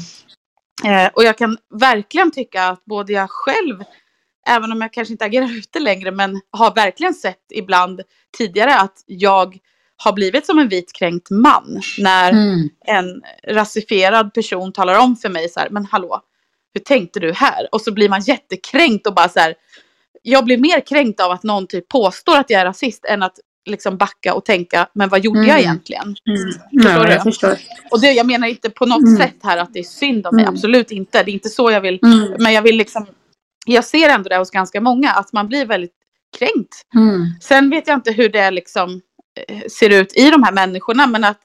[0.86, 3.84] Eh, och jag kan verkligen tycka att både jag själv,
[4.48, 8.02] även om jag kanske inte agerar ute längre, men har verkligen sett ibland
[8.38, 9.58] tidigare att jag
[9.98, 12.70] har blivit som en vit kränkt man när Mm.
[12.86, 16.22] en rasifierad person talar om för mig så här, men hallå,
[16.74, 17.68] hur tänkte du här?
[17.72, 19.56] Och så blir man jättekränkt och bara så här,
[20.22, 23.40] jag blir mer kränkt av att någon typ påstår att jag är rasist än att
[23.66, 25.60] liksom backa och tänka, men vad gjorde jag Mm.
[25.60, 26.16] egentligen?
[26.30, 26.52] Mm.
[26.84, 27.14] Förstår Ja, du?
[27.14, 27.58] jag förstår.
[27.92, 29.18] Och det, jag menar inte på något Mm.
[29.18, 30.56] sätt här att det är synd om mig, Mm.
[30.56, 31.24] absolut inte.
[31.24, 32.34] Det är inte så jag vill, Mm.
[32.40, 33.08] men jag vill liksom,
[33.66, 35.94] jag ser ändå det hos ganska många, att man blir väldigt
[36.40, 36.82] kränkt.
[36.96, 37.26] Mm.
[37.42, 39.02] Sen vet jag inte hur det liksom
[39.48, 41.40] eh, ser ut i de här människorna, men att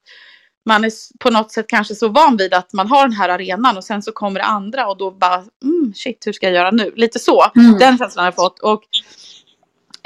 [0.67, 3.77] man är på något sätt kanske så van vid att man har den här arenan
[3.77, 6.71] och sen så kommer det andra och då bara, mm, shit, hur ska jag göra
[6.71, 6.93] nu?
[6.97, 7.79] Lite så, Mm.
[7.79, 8.59] den känslan har jag fått.
[8.59, 8.83] Och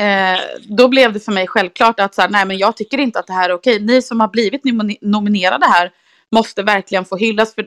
[0.05, 3.19] eh, då blev det för mig självklart att så här, nej men jag tycker inte
[3.19, 3.81] att det här är okej.
[3.81, 5.91] Ni som har blivit nomine- nominerade här
[6.33, 7.67] måste verkligen få hyllas för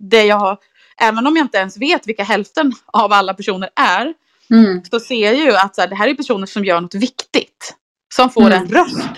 [0.00, 0.58] det jag har,
[1.00, 4.14] även om jag inte ens vet vilka hälften av alla personer är,
[4.50, 4.82] Mm.
[4.90, 7.74] så ser jag ju att så här, det här är personer som gör något viktigt.
[8.14, 8.52] Som får Mm.
[8.62, 9.08] en röst.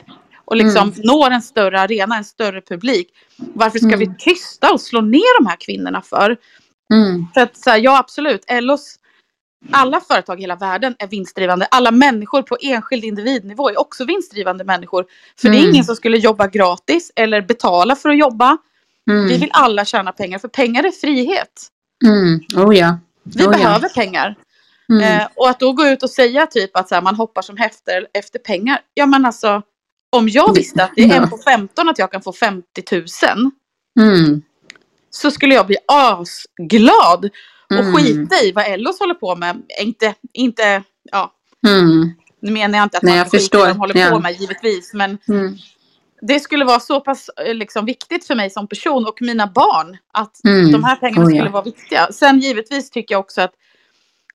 [0.45, 1.01] Och liksom Mm.
[1.05, 3.09] når en större arena, en större publik.
[3.37, 3.99] Varför ska Mm.
[3.99, 6.37] vi tysta och slå ner de här kvinnorna för?
[6.93, 7.27] Mm.
[7.35, 8.97] För att så här, ja absolut, LOs,
[9.73, 11.67] alla företag i hela världen är vinstdrivande.
[11.71, 15.05] Alla människor på enskild individnivå är också vinstdrivande människor.
[15.41, 15.71] För det är Mm.
[15.71, 18.59] ingen som skulle jobba gratis eller betala för att jobba.
[19.11, 19.29] Mm.
[19.29, 21.69] Vi vill alla tjäna pengar, för pengar är frihet.
[22.05, 22.41] Mm.
[22.67, 22.99] Oh ja.
[23.23, 23.51] Vi Oh, ja.
[23.51, 24.35] behöver pengar.
[24.89, 25.03] Mm.
[25.21, 27.57] Eh, och att då gå ut och säga typ att så här, man hoppar som
[27.57, 28.79] efter, efter pengar.
[28.95, 29.63] Ja men alltså,
[30.17, 33.05] om jag visste att det är en på 15 att jag kan få 50 000.
[34.01, 34.43] Mm.
[35.11, 37.25] Så skulle jag bli asglad.
[37.71, 37.95] Och Mm.
[37.95, 39.63] skita i vad Ellos håller på med.
[39.83, 40.83] Inte, inte,
[41.13, 41.33] ja.
[41.69, 42.11] Mm.
[42.41, 44.11] Nu menar jag inte att Nej, man skita i vad de håller Ja.
[44.11, 44.95] på med givetvis.
[44.95, 45.57] Men Mm.
[46.21, 49.97] Det skulle vara så pass eh, liksom, viktigt för mig som person och mina barn.
[50.13, 50.73] Att Mm.
[50.73, 51.39] de här pengarna Oh, ja.
[51.39, 52.09] skulle vara viktiga.
[52.13, 53.53] Sen givetvis tycker jag också att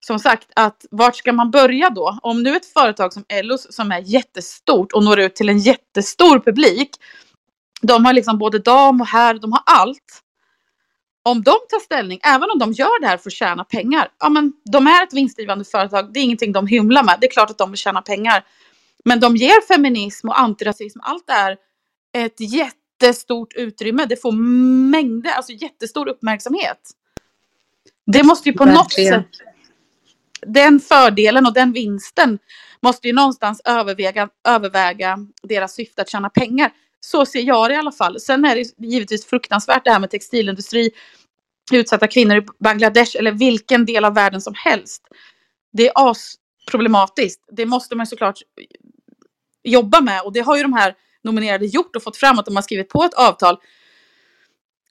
[0.05, 2.19] som sagt, att vart ska man börja då?
[2.21, 6.39] Om nu ett företag som Ellos som är jättestort och når ut till en jättestor
[6.39, 6.89] publik.
[7.81, 10.21] De har liksom både dam och herr, de har allt.
[11.23, 14.07] Om de tar ställning, även om de gör det här för att tjäna pengar.
[14.19, 17.17] Ja men de är ett vinstdrivande företag, det är ingenting de hymlar med.
[17.21, 18.43] Det är klart att de vill tjäna pengar.
[19.05, 21.57] Men de ger feminism och antirasism, allt det här
[22.13, 24.05] ett jättestort utrymme.
[24.05, 24.31] Det får
[24.91, 26.79] mängder, alltså jättestor uppmärksamhet.
[28.05, 29.23] Det måste ju på något Verkligen.
[29.23, 29.51] sätt
[30.47, 32.39] den fördelen och den vinsten
[32.81, 36.71] måste ju någonstans överväga, överväga deras syfte att tjäna pengar.
[36.99, 38.19] Så ser jag det i alla fall.
[38.19, 40.91] Sen är det givetvis fruktansvärt det här med textilindustri,
[41.73, 45.03] utsatta kvinnor i Bangladesh eller vilken del av världen som helst.
[45.73, 47.41] Det är asproblematiskt.
[47.51, 48.39] Det måste man såklart
[49.63, 52.55] jobba med och det har ju de här nominerade gjort och fått fram att de
[52.55, 53.57] har skrivit på ett avtal.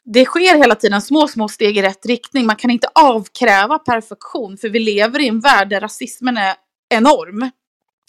[0.05, 2.47] Det sker hela tiden små, små steg i rätt riktning.
[2.47, 6.55] Man kan inte avkräva perfektion för vi lever i en värld där rasismen är
[6.95, 7.51] enorm.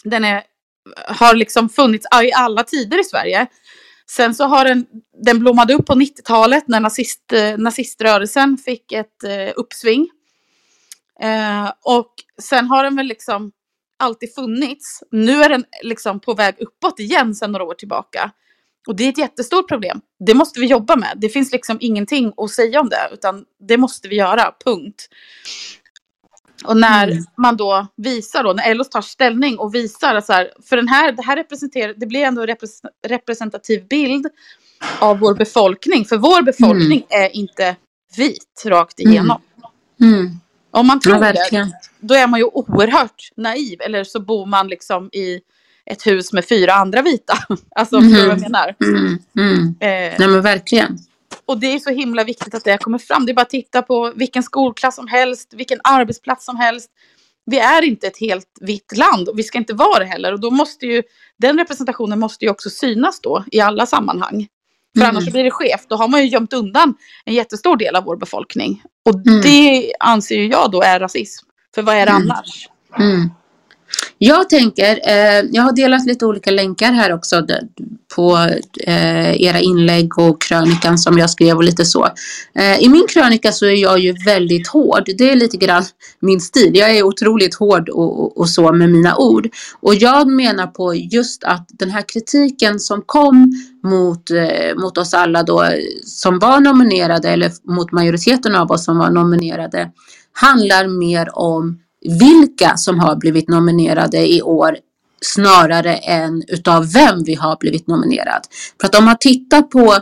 [0.03, 0.43] Den är,
[1.07, 3.47] har liksom funnits i alla tider i Sverige.
[4.09, 4.85] Sen så har den,
[5.25, 10.09] den blommade upp på 90-talet när nazist, eh, naziströrelsen fick ett eh, uppsving.
[11.21, 13.51] Eh, och sen har den väl liksom
[14.01, 15.03] alltid funnits.
[15.11, 18.31] Nu är den liksom på väg uppåt igen sedan några år tillbaka.
[18.87, 20.01] Och det är ett jättestort problem.
[20.25, 21.13] Det måste vi jobba med.
[21.17, 25.07] Det finns liksom ingenting att säga om det, utan det måste vi göra, punkt.
[26.65, 27.23] Och när Mm.
[27.37, 30.87] man då visar då, när LO tar ställning och visar att så här, för den
[30.87, 34.27] här, det här representerar, det blir ändå en repres- representativ bild
[34.99, 36.05] av vår befolkning.
[36.05, 37.75] För vår befolkning är inte
[38.17, 39.41] vit rakt igenom.
[40.01, 40.29] Mm.
[40.71, 43.81] Om man tror Ja, det, då är man ju oerhört naiv.
[43.81, 45.39] Eller så bor man liksom i
[45.85, 47.33] ett hus med fyra andra vita.
[47.75, 48.75] Alltså, förstår du vad jag menar?
[48.85, 49.19] Mm.
[49.37, 49.67] Mm.
[49.79, 50.97] Eh, Nej men verkligen.
[51.45, 53.25] och det är så himla viktigt att det kommer fram.
[53.25, 56.89] Det är bara att titta på vilken skolklass som helst, vilken arbetsplats som helst.
[57.45, 60.33] Vi är inte ett helt vitt land och vi ska inte vara det heller.
[60.33, 61.03] Och då måste ju,
[61.37, 64.47] den representationen måste ju också synas då i alla sammanhang.
[64.97, 65.15] För Mm.
[65.15, 65.85] annars blir det skevt.
[65.89, 66.93] Då har man ju gömt undan
[67.25, 68.83] en jättestor del av vår befolkning.
[69.09, 69.41] Och Mm.
[69.41, 71.45] det anser ju jag då är rasism.
[71.75, 72.31] För vad är det Mm.
[72.31, 72.67] annars?
[74.17, 77.47] Jag tänker, eh, jag har delat lite olika länkar här också
[78.15, 78.37] på
[78.87, 82.07] eh, era inlägg och krönikan som jag skrev och lite så.
[82.55, 85.03] Eh, I min krönika så är jag ju väldigt hård.
[85.17, 85.83] Det är lite grann
[86.19, 86.71] min stil.
[86.73, 89.49] Jag är otroligt hård och, och, och så med mina ord.
[89.79, 95.13] Och jag menar på just att den här kritiken som kom mot, eh, mot oss
[95.13, 95.65] alla då
[96.05, 99.91] som var nominerade eller mot majoriteten av oss som var nominerade
[100.33, 104.77] handlar mer om vilka som har blivit nominerade i år
[105.21, 108.41] snarare än utav vem vi har blivit nominerad.
[108.81, 109.97] För att om man tittar på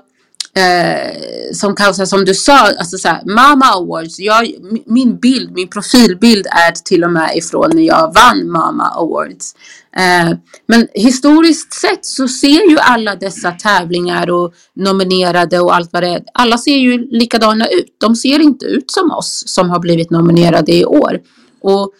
[0.59, 1.13] eh,
[1.53, 4.51] som kanske, som du sa, alltså så här, Mama Awards, jag,
[4.85, 9.55] min bild, min profilbild är till och med ifrån när jag vann Mama Awards.
[9.95, 10.37] Eh,
[10.67, 16.09] men historiskt sett så ser ju alla dessa tävlingar och nominerade och allt vad det
[16.09, 17.95] är, alla ser ju likadana ut.
[17.97, 21.19] De ser inte ut som oss som har blivit nominerade i år.
[21.61, 21.93] Och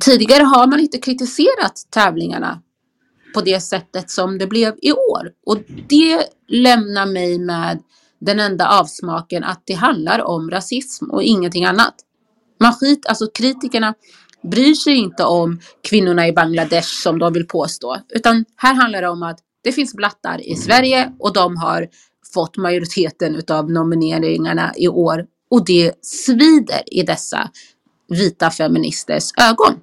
[0.00, 2.62] tidigare har man inte kritiserat tävlingarna
[3.34, 5.30] på det sättet som det blev i år.
[5.46, 7.82] Och det lämnar mig med
[8.20, 11.94] den enda avsmaken att det handlar om rasism och ingenting annat.
[12.60, 13.94] Man skit, alltså kritikerna
[14.42, 17.96] bryr sig inte om kvinnorna i Bangladesh som de vill påstå.
[18.08, 21.88] Utan här handlar det om att det finns blattar i Sverige och de har
[22.34, 25.26] fått majoriteten utav nomineringarna i år.
[25.50, 27.50] Och det svider i dessa
[28.08, 29.80] vita feministers ögon.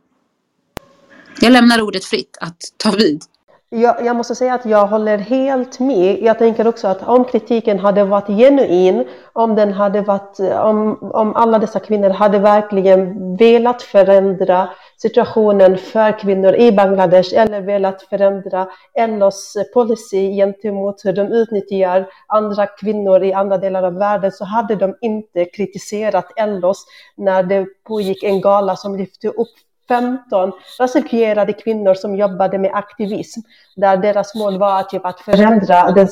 [1.39, 3.23] Jag lämnar ordet fritt att ta vid.
[3.71, 6.19] Jag, jag måste säga att jag håller helt med.
[6.21, 11.35] Jag tänker också att om kritiken hade varit genuin, om, den hade varit, om, om
[11.35, 18.67] alla dessa kvinnor hade verkligen velat förändra situationen för kvinnor i Bangladesh eller velat förändra
[19.07, 24.75] LOs policy gentemot hur de utnyttjar andra kvinnor i andra delar av världen så hade
[24.75, 26.85] de inte kritiserat LOs
[27.17, 33.39] när det pågick en gala som lyfte upp 15 rasifierade kvinnor som jobbade med aktivism,
[33.75, 36.07] där deras mål var typ att förändra det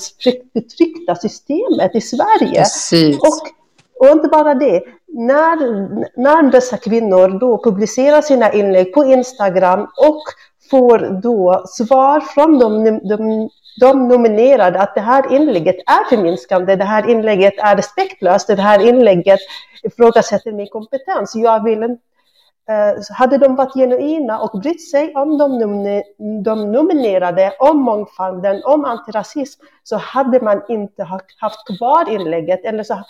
[0.54, 2.60] förtryckta systemet i Sverige.
[2.60, 3.18] Precis.
[3.20, 3.48] Och,
[4.00, 5.58] och inte bara det, när,
[6.22, 10.24] när dessa kvinnor då publicerar sina inlägg på Instagram och
[10.70, 13.50] får då svar från de, de,
[13.80, 18.88] de nominerade att det här inlägget är förminskande, det här inlägget är respektlöst, det här
[18.88, 19.40] inlägget
[19.84, 21.36] ifrågasätter min kompetens.
[21.36, 22.07] Jag vill inte
[22.70, 26.03] Eh, hade de varit genuina och brytt sig om de,
[26.43, 31.03] de nominerade, om mångfalden, om antirasism, så hade man inte
[31.39, 32.65] haft kvar inlägget.
[32.65, 33.03] Eller, så,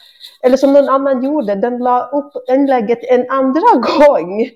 [0.44, 3.62] eller som någon annan gjorde, den la upp inlägget en andra
[4.00, 4.50] gång.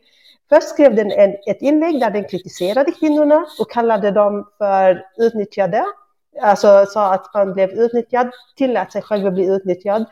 [0.49, 5.85] Först skrev den en, ett inlägg där den kritiserade kvinnorna och kallade dem för utnyttjade
[6.41, 10.05] alltså sa att man blev utnyttjad, tillät sig själv att bli utnyttjad.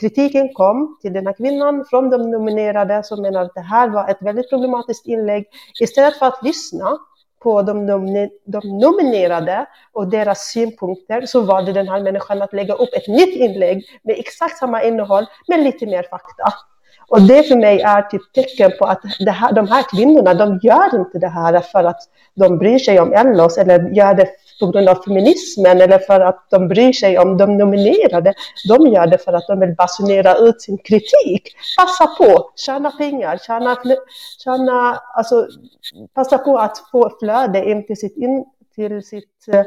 [0.00, 4.08] Kritiken kom till den här kvinnan från de nominerade som menar att det här var
[4.08, 5.46] ett väldigt problematiskt inlägg.
[5.80, 6.98] Istället för att lyssna
[7.42, 7.86] på de,
[8.44, 13.36] de nominerade och deras synpunkter så valde den här människan att lägga upp ett nytt
[13.36, 16.52] inlägg med exakt samma innehåll men lite mer fakta.
[17.08, 20.60] Och det för mig är typ tecken på att det här, de här kvinnorna, de
[20.62, 22.00] gör inte det här för att
[22.34, 24.28] de bryr sig om Ellos eller gör det
[24.60, 28.34] på grund av feminismen eller för att de bryr sig om de nominerade.
[28.68, 31.56] De gör det för att de vill basunera ut sin kritik.
[31.78, 33.76] Passa på, tjäna pengar, tjäna,
[34.44, 35.48] tjäna, alltså,
[36.14, 38.44] passa på att få flöde in till sitt, in,
[38.74, 39.64] till sitt eh,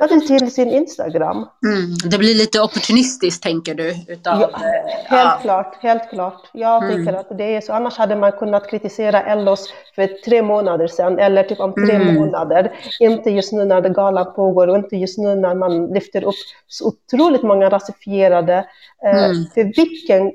[0.00, 1.36] eh, Ja, till sin Instagram.
[1.36, 3.94] Mm, det blir lite opportunistiskt tänker du?
[4.08, 5.38] Utav, ja, helt ja.
[5.42, 6.48] klart, helt klart.
[6.52, 6.96] Jag mm.
[6.96, 7.72] tycker att det är så.
[7.72, 12.14] Annars hade man kunnat kritisera Ellos för tre månader sedan eller typ om tre mm.
[12.14, 12.72] månader.
[13.00, 16.34] Inte just nu när galan pågår och inte just nu när man lyfter upp
[16.66, 18.66] så otroligt många rasifierade.
[19.04, 19.44] Eh, mm.
[19.54, 20.32] för vilken,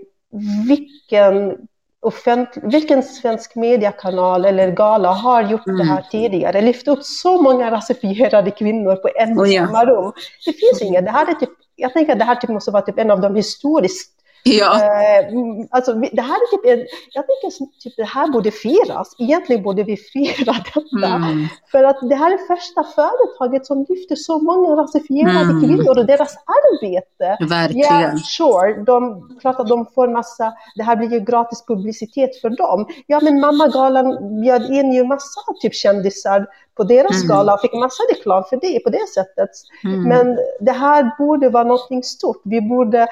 [0.68, 1.58] vilken
[2.02, 5.78] offentlig, vilken svensk mediekanal eller gala har gjort mm.
[5.78, 6.62] det här tidigare?
[6.62, 9.66] Lyft upp så många rasifierade kvinnor på en och oh, ja.
[9.66, 10.12] samma rum.
[10.46, 11.06] Det finns inget.
[11.06, 13.22] Det här är typ, jag tänker att det här typ måste vara typ en av
[13.22, 14.76] de historiskt Ja.
[14.76, 15.26] Eh,
[15.70, 19.16] alltså, det här är typ en, jag tänker typ det här borde firas.
[19.20, 21.08] Egentligen borde vi fira detta.
[21.08, 21.48] Mm.
[21.72, 25.62] För att det här är första företaget som lyfter så många rasifierade mm.
[25.62, 27.46] kvinnor och deras arbete.
[27.50, 28.02] Verkligen.
[28.02, 32.50] Yeah, sure, de, klart att de får massa, det här blir ju gratis publicitet för
[32.50, 32.88] dem.
[33.08, 37.28] Ja, men Mammagalan bjöd in ju massa typ kändisar på deras mm.
[37.28, 39.50] gala och fick massa reklam för det på det sättet.
[39.84, 40.04] Mm.
[40.04, 42.42] Men det här borde vara någonting stort.
[42.44, 43.08] Vi borde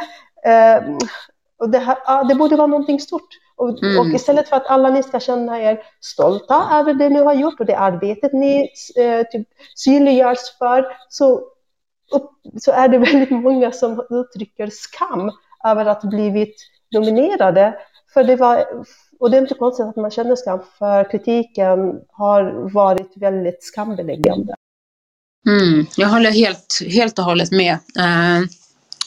[0.46, 0.98] Eh,
[1.60, 3.30] och det, här, ja, det borde vara någonting stort.
[3.56, 4.00] Och, mm.
[4.00, 7.60] och, istället för att alla ni ska känna er stolta över det ni har gjort
[7.60, 11.34] och det arbetet ni eh, typ, synliggörs för, så,
[12.12, 12.30] upp,
[12.62, 15.32] så är det väldigt många som uttrycker skam
[15.66, 16.56] över att blivit
[16.92, 17.76] nominerade.
[18.14, 18.66] För det var,
[19.20, 24.54] och det är inte konstigt att man känner skam, för kritiken har varit väldigt skambeläggande.
[25.48, 27.74] Mm, jag håller helt, helt och hållet med.
[27.74, 28.48] Uh,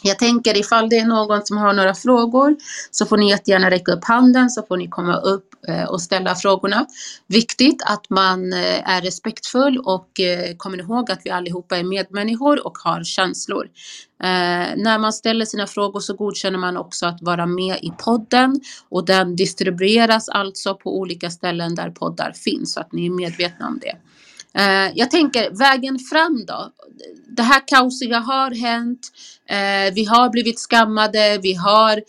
[0.03, 2.57] jag tänker ifall det är någon som har några frågor
[2.91, 6.35] så får ni jättegärna räcka upp handen så får ni komma upp eh, och ställa
[6.35, 6.87] frågorna.
[7.27, 12.67] Viktigt att man eh, är respektfull och eh, kommer ihåg att vi allihopa är medmänniskor
[12.67, 13.69] och har känslor.
[14.77, 19.05] när man ställer sina frågor så godkänner man också att vara med i podden och
[19.05, 23.79] den distribueras alltså på olika ställen där poddar finns så att ni är medvetna om
[23.83, 23.97] det.
[24.55, 26.73] Eh, jag tänker vägen fram då.
[27.37, 29.09] Det här kaosiga har hänt.
[29.49, 31.39] Eh, vi har blivit skammade.
[31.43, 32.03] Vi har eh,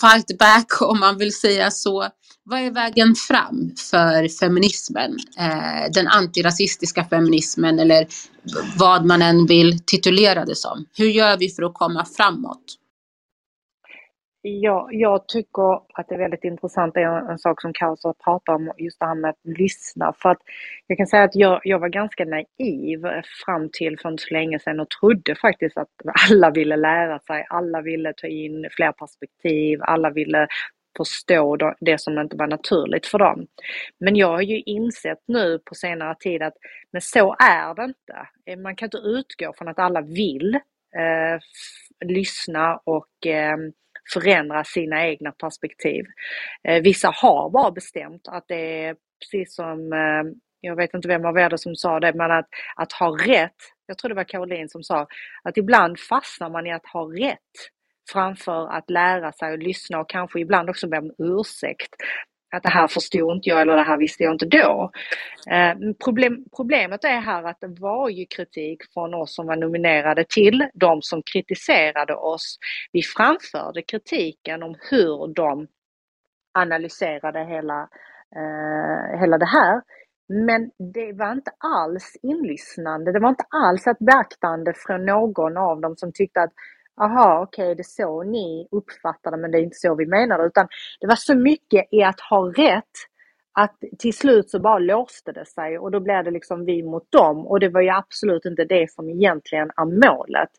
[0.00, 2.08] fight back om man vill säga så.
[2.44, 5.16] Vad är vägen fram för feminismen?
[5.38, 8.06] Eh, den antirasistiska feminismen eller
[8.76, 10.84] vad man än vill titulera det som.
[10.96, 12.64] Hur gör vi för att komma framåt?
[14.42, 18.52] Ja, jag tycker att det är väldigt intressant, det är en sak som Kaos pratar
[18.54, 20.12] om, just det här med att lyssna.
[20.22, 20.38] För att
[20.86, 23.06] jag kan säga att jag, jag var ganska naiv
[23.44, 25.88] fram till för inte så länge sedan och trodde faktiskt att
[26.30, 30.46] alla ville lära sig, alla ville ta in fler perspektiv, alla ville
[30.96, 33.46] förstå det som inte var naturligt för dem.
[34.00, 36.54] Men jag har ju insett nu på senare tid att
[36.92, 38.28] men så är det inte.
[38.46, 40.54] Eh, man kan inte utgå från att alla vill
[40.96, 41.40] eh,
[42.08, 43.56] lyssna och eh,
[44.12, 46.04] förändra sina egna perspektiv.
[46.68, 51.24] Eh, vissa har bara bestämt att det är precis som, eh, jag vet inte vem
[51.24, 53.56] av er som sa det, men att, att ha rätt,
[53.86, 55.06] jag tror det var Caroline som sa,
[55.42, 57.38] att ibland fastnar man i att ha rätt
[58.12, 61.94] framför att lära sig och lyssna och kanske ibland också be om ursäkt
[62.52, 64.90] att det här förstod inte jag eller det här visste jag inte då.
[65.50, 65.74] Eh,
[66.04, 70.68] problem, problemet är här att det var ju kritik från oss som var nominerade till
[70.74, 72.58] de som kritiserade oss.
[72.92, 75.66] Vi framförde kritiken om hur de
[76.58, 77.88] analyserade hela,
[78.36, 79.82] eh, hela det här.
[80.28, 85.80] Men det var inte alls inlyssnande, det var inte alls ett beaktande från någon av
[85.80, 86.52] dem som tyckte att
[87.00, 90.06] aha okej okay, det är så ni uppfattar det men det är inte så vi
[90.06, 90.44] menar det.
[90.44, 90.68] Utan
[91.00, 92.84] det var så mycket i att ha rätt
[93.52, 97.12] att till slut så bara låste det sig och då blev det liksom vi mot
[97.12, 100.50] dem och det var ju absolut inte det som egentligen är målet.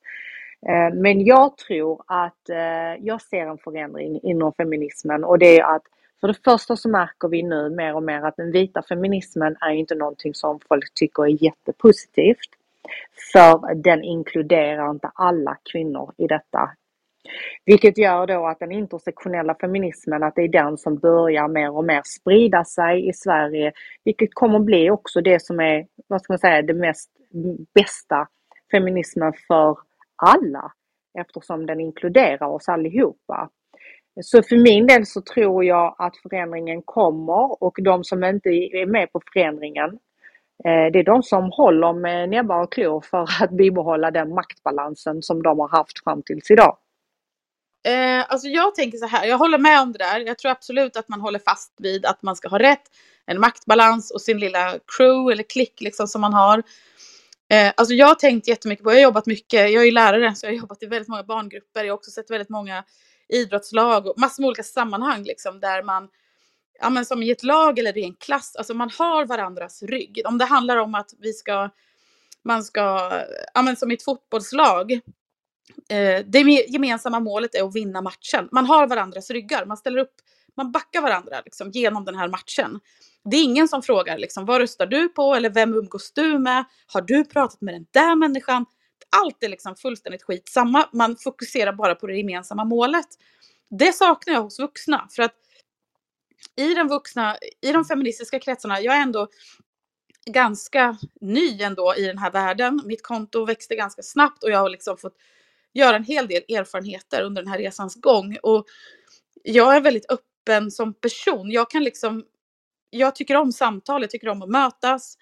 [0.67, 5.75] Eh, men jag tror att eh, jag ser en förändring inom feminismen och det är
[5.75, 5.83] att
[6.21, 9.71] för det första så märker vi nu mer och mer att den vita feminismen är
[9.71, 12.49] inte någonting som folk tycker är jättepositivt.
[13.33, 16.69] För den inkluderar inte alla kvinnor i detta.
[17.65, 21.85] Vilket gör då att den intersektionella feminismen, att det är den som börjar mer och
[21.85, 23.71] mer sprida sig i Sverige.
[24.03, 27.09] Vilket kommer bli också det som är, vad ska man säga, det mest
[27.73, 28.27] bästa
[28.71, 29.77] feminismen för
[30.15, 30.71] alla.
[31.19, 33.49] Eftersom den inkluderar oss allihopa.
[34.21, 38.85] Så för min del så tror jag att förändringen kommer och de som inte är
[38.85, 39.99] med på förändringen
[40.65, 45.21] Eh, det är de som håller med näbbar och klor för att bibehålla den maktbalansen
[45.21, 46.77] som de har haft fram tills idag.
[47.87, 50.19] Eh, alltså jag tänker så här, jag håller med om det där.
[50.19, 52.83] Jag tror absolut att man håller fast vid att man ska ha rätt,
[53.25, 56.63] en maktbalans och sin lilla crew eller klick liksom som man har.
[57.51, 60.45] Eh, alltså jag har tänkt jättemycket på, jag har jobbat mycket, jag är lärare så
[60.45, 62.83] jag har jobbat i väldigt många barngrupper, jag har också sett väldigt många
[63.29, 66.07] idrottslag och massor med olika sammanhang liksom där man,
[66.81, 70.21] ja men som i ett lag eller i en klass, alltså man har varandras rygg.
[70.25, 71.69] Om det handlar om att vi ska,
[72.43, 73.11] man ska,
[73.53, 74.91] ja men som i ett fotbollslag,
[75.89, 78.49] eh, det gemensamma målet är att vinna matchen.
[78.51, 80.13] Man har varandras ryggar, man ställer upp,
[80.57, 82.79] man backar varandra liksom, genom den här matchen.
[83.23, 86.65] Det är ingen som frågar liksom, vad röstar du på eller vem umgås du med?
[86.87, 88.65] Har du pratat med den där människan?
[89.09, 90.89] allt är liksom fullständigt skitsamma.
[90.93, 93.07] Man fokuserar bara på det gemensamma målet.
[93.69, 95.07] Det saknar jag hos vuxna.
[95.11, 95.35] För att
[96.55, 99.27] i, den vuxna, i de feministiska kretsarna, jag är ändå
[100.25, 102.81] ganska ny ändå i den här världen.
[102.85, 105.15] Mitt konto växte ganska snabbt och jag har liksom fått
[105.73, 108.37] göra en hel del erfarenheter under den här resans gång.
[108.43, 108.65] Och
[109.43, 111.51] jag är väldigt öppen som person.
[111.51, 112.25] Jag kan liksom,
[112.89, 115.17] jag tycker om samtal, jag tycker om att mötas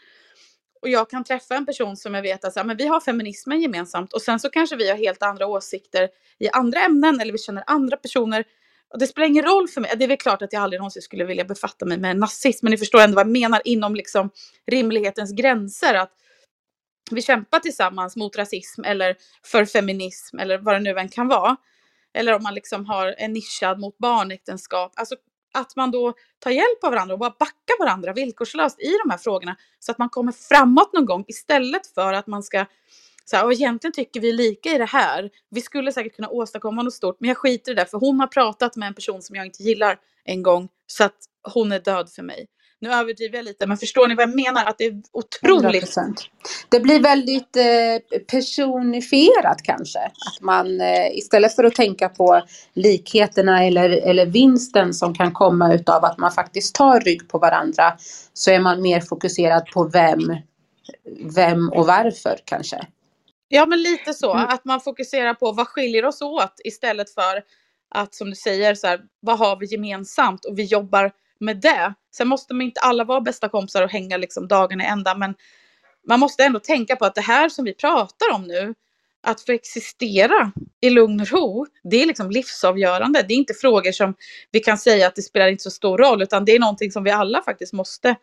[0.82, 3.62] och jag kan träffa en person som jag vet att så men vi har feminismen
[3.62, 6.10] gemensamt och sen så kanske vi har helt andra åsikter
[6.40, 8.44] i andra ämnen eller vi känner andra personer.
[8.94, 9.92] Och det spelar ingen roll för mig.
[9.98, 12.72] Det är väl klart att jag aldrig någonsin skulle vilja befatta mig med nazism, men
[12.72, 14.30] ni förstår ändå vad jag menar inom liksom
[14.72, 15.94] rimlighetens gränser.
[15.94, 16.12] Att
[17.12, 19.16] vi kämpar tillsammans mot rasism eller
[19.46, 21.56] för feminism eller vad det nu än kan vara.
[22.14, 24.92] Eller om man liksom har en nischad mot barnäktenskap.
[24.96, 25.16] Alltså
[25.54, 29.18] att man då tar hjälp av varandra och bara backar varandra villkorslöst i de här
[29.18, 32.66] frågorna så att man kommer framåt någon gång istället för att man ska
[33.30, 35.30] så här, och egentligen tycker vi lika i det här.
[35.50, 38.28] Vi skulle säkert kunna åstadkomma något stort, men jag skiter i det för hon har
[38.28, 41.18] pratat med en person som jag inte gillar en gång så att
[41.54, 42.48] hon är död för mig.
[42.80, 44.66] Nu överdriver jag lite, men förstår ni vad jag menar?
[44.66, 45.84] Att det är otroligt...
[45.84, 46.14] 100%.
[46.70, 50.00] Det blir väldigt eh, personifierat kanske.
[50.00, 52.42] Att man eh, istället för att tänka på
[52.74, 57.98] likheterna eller, eller vinsten som kan komma utav att man faktiskt tar rygg på varandra
[58.34, 60.20] så är man mer fokuserad på vem,
[61.36, 62.88] vem och varför kanske.
[63.48, 64.34] Ja, men lite så.
[64.34, 64.46] Mm.
[64.50, 67.44] Att man fokuserar på vad skiljer oss åt istället för
[67.90, 71.94] att som du säger, så här, vad har vi gemensamt och vi jobbar med det.
[72.16, 75.36] Sen måste man inte alla vara bästa kompisar och hänga liksom dagen i ända, men
[76.08, 78.74] man måste ändå tänka på att det här som vi pratar om nu,
[79.22, 83.26] att få existera i lugn och ro, det är liksom livsavgörande.
[83.28, 84.16] Det är inte frågor som
[84.52, 87.04] vi kan säga att det spelar inte så stor roll, utan det är någonting som
[87.04, 88.16] vi alla faktiskt måste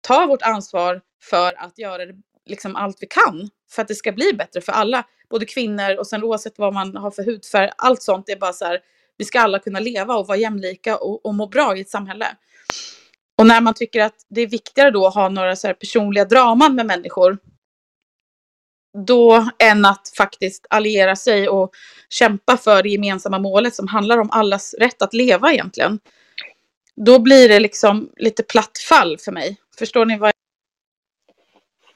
[0.00, 2.14] ta vårt ansvar för att göra det,
[2.46, 6.06] liksom allt vi kan för att det ska bli bättre för alla, både kvinnor och
[6.06, 8.80] sen oavsett vad man har för hudfärg, allt sånt är bara så här,
[9.18, 12.26] vi ska alla kunna leva och vara jämlika och, och må bra i ett samhälle.
[13.38, 16.74] Och när man tycker att det är viktigare då att ha några så personliga draman
[16.74, 17.38] med människor
[19.06, 21.70] då än att faktiskt alliera sig och
[22.08, 25.98] kämpa för det gemensamma målet som handlar om allas rätt att leva egentligen.
[27.06, 29.56] Då blir det liksom lite platt fall för mig.
[29.78, 30.34] Förstår ni vad jag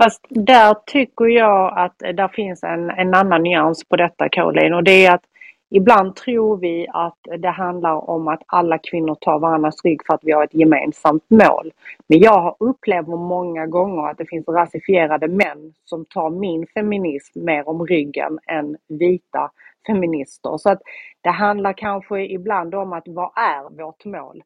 [0.03, 4.85] Fast där tycker jag att det finns en, en annan nyans på detta Caroline och
[4.85, 5.25] det är att
[5.73, 10.21] Ibland tror vi att det handlar om att alla kvinnor tar varandras rygg för att
[10.25, 11.73] vi har ett gemensamt mål.
[12.07, 17.45] Men jag har upplevt många gånger att det finns rasifierade män som tar min feminism
[17.45, 19.51] mer om ryggen än vita
[19.87, 20.59] feminister.
[20.59, 20.83] Så att
[21.21, 24.43] det handlar kanske ibland om att vad är vårt mål?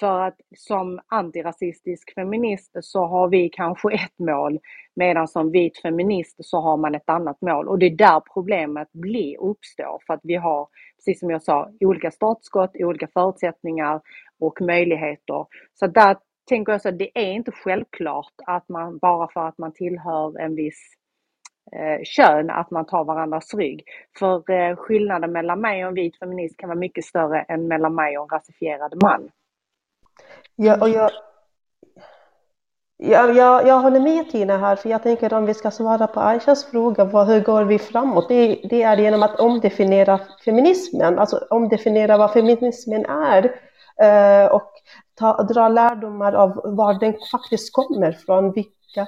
[0.00, 4.58] För att som antirasistisk feminist så har vi kanske ett mål
[4.96, 8.88] medan som vit feminist så har man ett annat mål och det är där problemet
[8.92, 14.00] blir, uppstår för att vi har, precis som jag sa, olika startskott, olika förutsättningar
[14.40, 15.46] och möjligheter.
[15.74, 16.16] Så där
[16.48, 20.40] tänker jag så att det är inte självklart att man bara för att man tillhör
[20.40, 20.94] en viss
[21.72, 23.84] eh, kön att man tar varandras rygg.
[24.18, 27.94] För eh, skillnaden mellan mig och en vit feminist kan vara mycket större än mellan
[27.94, 29.30] mig och en rasifierad man.
[30.56, 31.10] Ja, och jag,
[32.96, 36.20] jag, jag, jag håller med Tina här, för jag tänker om vi ska svara på
[36.20, 38.28] Aishas fråga, vad, hur går vi framåt?
[38.28, 43.44] Det, det är genom att omdefiniera feminismen, alltså omdefiniera vad feminismen är
[44.02, 44.72] eh, och
[45.14, 49.06] ta, dra lärdomar av var den faktiskt kommer från, vilka,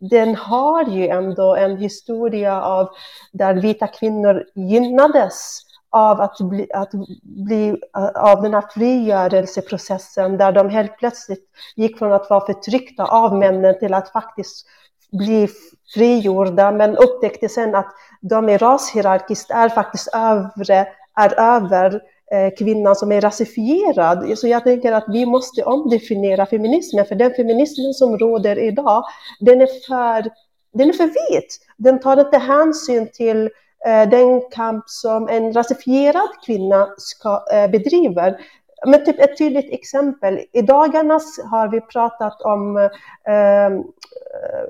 [0.00, 2.88] den har ju ändå en historia av
[3.32, 6.90] där vita kvinnor gynnades av att bli, att
[7.22, 11.44] bli eh, av den här frigörelseprocessen där de helt plötsligt
[11.76, 14.66] gick från att vara förtryckta av männen till att faktiskt
[15.12, 15.48] bli
[15.94, 20.86] frigjorda men upptäckte sen att de är rashierarkiskt är faktiskt övre,
[21.16, 24.38] är över eh, kvinnan som är rasifierad.
[24.38, 29.04] Så jag tänker att vi måste omdefiniera feminismen, för den feminismen som råder idag,
[29.40, 30.30] den är för,
[30.72, 31.58] den är för vit.
[31.76, 33.48] Den tar inte hänsyn till Eh,
[33.86, 38.40] Eh, den kamp som en rasifierad kvinna ska, eh, bedriver.
[38.86, 40.40] Men typ ett tydligt exempel.
[40.52, 41.20] I dagarna
[41.50, 43.70] har vi pratat om eh,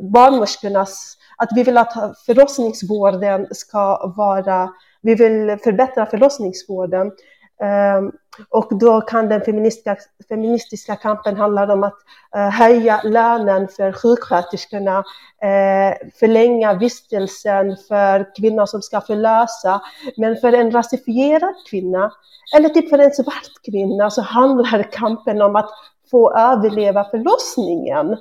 [0.00, 1.92] barnmorskornas, att vi vill att
[2.26, 4.70] förlossningsvården ska vara,
[5.02, 7.12] vi vill förbättra förlossningsvården.
[7.62, 8.12] Um,
[8.48, 9.96] och då kan den feministiska,
[10.28, 11.96] feministiska kampen handla om att
[12.36, 19.80] uh, höja lönen för sjuksköterskorna, uh, förlänga vistelsen för kvinnor som ska förlösa.
[20.16, 22.12] Men för en rasifierad kvinna,
[22.56, 25.70] eller typ för en svart kvinna, så handlar kampen om att
[26.10, 28.16] få överleva förlossningen.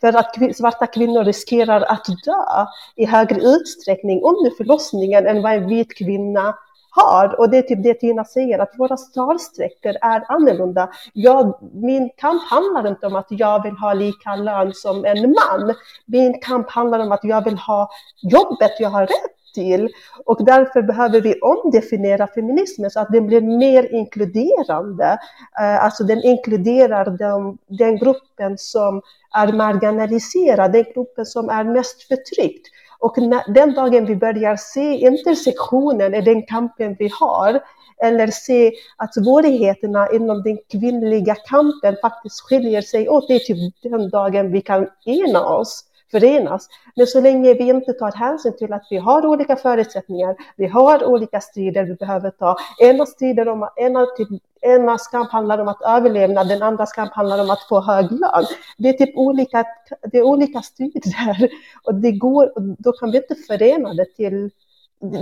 [0.00, 2.66] För att svarta kvinnor riskerar att dö
[2.96, 6.54] i högre utsträckning under förlossningen än vad en vit kvinna
[6.98, 7.40] har.
[7.40, 10.88] Och det är typ det Tina säger, att våra startsträckor är annorlunda.
[11.12, 15.74] Jag, min kamp handlar inte om att jag vill ha lika lön som en man.
[16.06, 17.90] Min kamp handlar om att jag vill ha
[18.22, 19.88] jobbet jag har rätt till.
[20.24, 25.18] Och därför behöver vi omdefiniera feminismen så att den blir mer inkluderande.
[25.60, 29.02] Eh, alltså den inkluderar den, den gruppen som
[29.34, 32.66] är marginaliserad, den gruppen som är mest förtryckt.
[32.98, 37.60] Och när, den dagen vi börjar se intersektionen i den kampen vi har,
[38.02, 43.74] eller se att svårigheterna inom den kvinnliga kampen faktiskt skiljer sig åt, det är typ
[43.82, 46.68] den dagen vi kan ena oss förenas.
[46.96, 51.04] Men så länge vi inte tar hänsyn till att vi har olika förutsättningar, vi har
[51.04, 52.56] olika strider vi behöver ta.
[52.80, 54.28] Ena, strider om, ena, typ,
[54.60, 58.44] ena kamp handlar om att överleva, den andra kamp handlar om att få hög lön.
[58.78, 59.64] Det är typ olika,
[60.02, 61.50] det är olika strider
[61.84, 62.52] och det går,
[62.82, 64.50] då kan vi inte förena det till,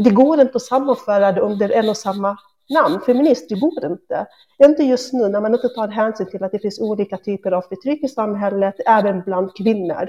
[0.04, 2.38] det går inte att sammanföra det under en och samma
[2.70, 3.00] namn.
[3.00, 4.26] Feminist, det går inte.
[4.64, 7.62] Inte just nu när man inte tar hänsyn till att det finns olika typer av
[7.62, 10.08] förtryck i samhället, även bland kvinnor.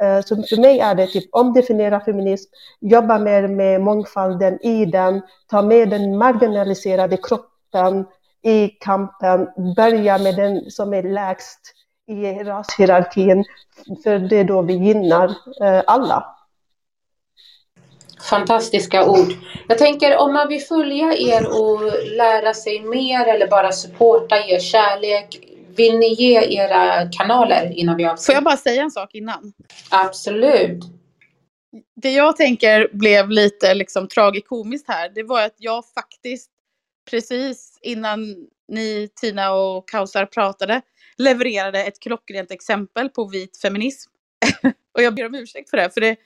[0.00, 2.50] Eh, så för mig är det typ omdefiniera feminism,
[2.80, 8.06] jobba mer med mångfalden i den, ta med den marginaliserade kroppen
[8.42, 11.60] i kampen, börja med den som är lägst
[12.06, 13.44] i rashierarkin,
[14.04, 15.28] för det är då vi gynnar
[15.62, 16.37] eh, alla.
[18.30, 19.32] Fantastiska ord.
[19.68, 21.82] Jag tänker om man vill följa er och
[22.16, 25.44] lära sig mer eller bara supporta er kärlek.
[25.76, 28.32] Vill ni ge era kanaler innan vi avslutar?
[28.32, 29.52] Får jag bara säga en sak innan?
[29.90, 30.84] Absolut.
[31.96, 36.50] Det jag tänker blev lite liksom tragikomiskt här, det var att jag faktiskt
[37.10, 38.36] precis innan
[38.68, 40.82] ni, Tina och Kausar pratade,
[41.16, 44.10] levererade ett klockrent exempel på vit feminism.
[44.94, 46.16] och jag ber om ursäkt för det, för det,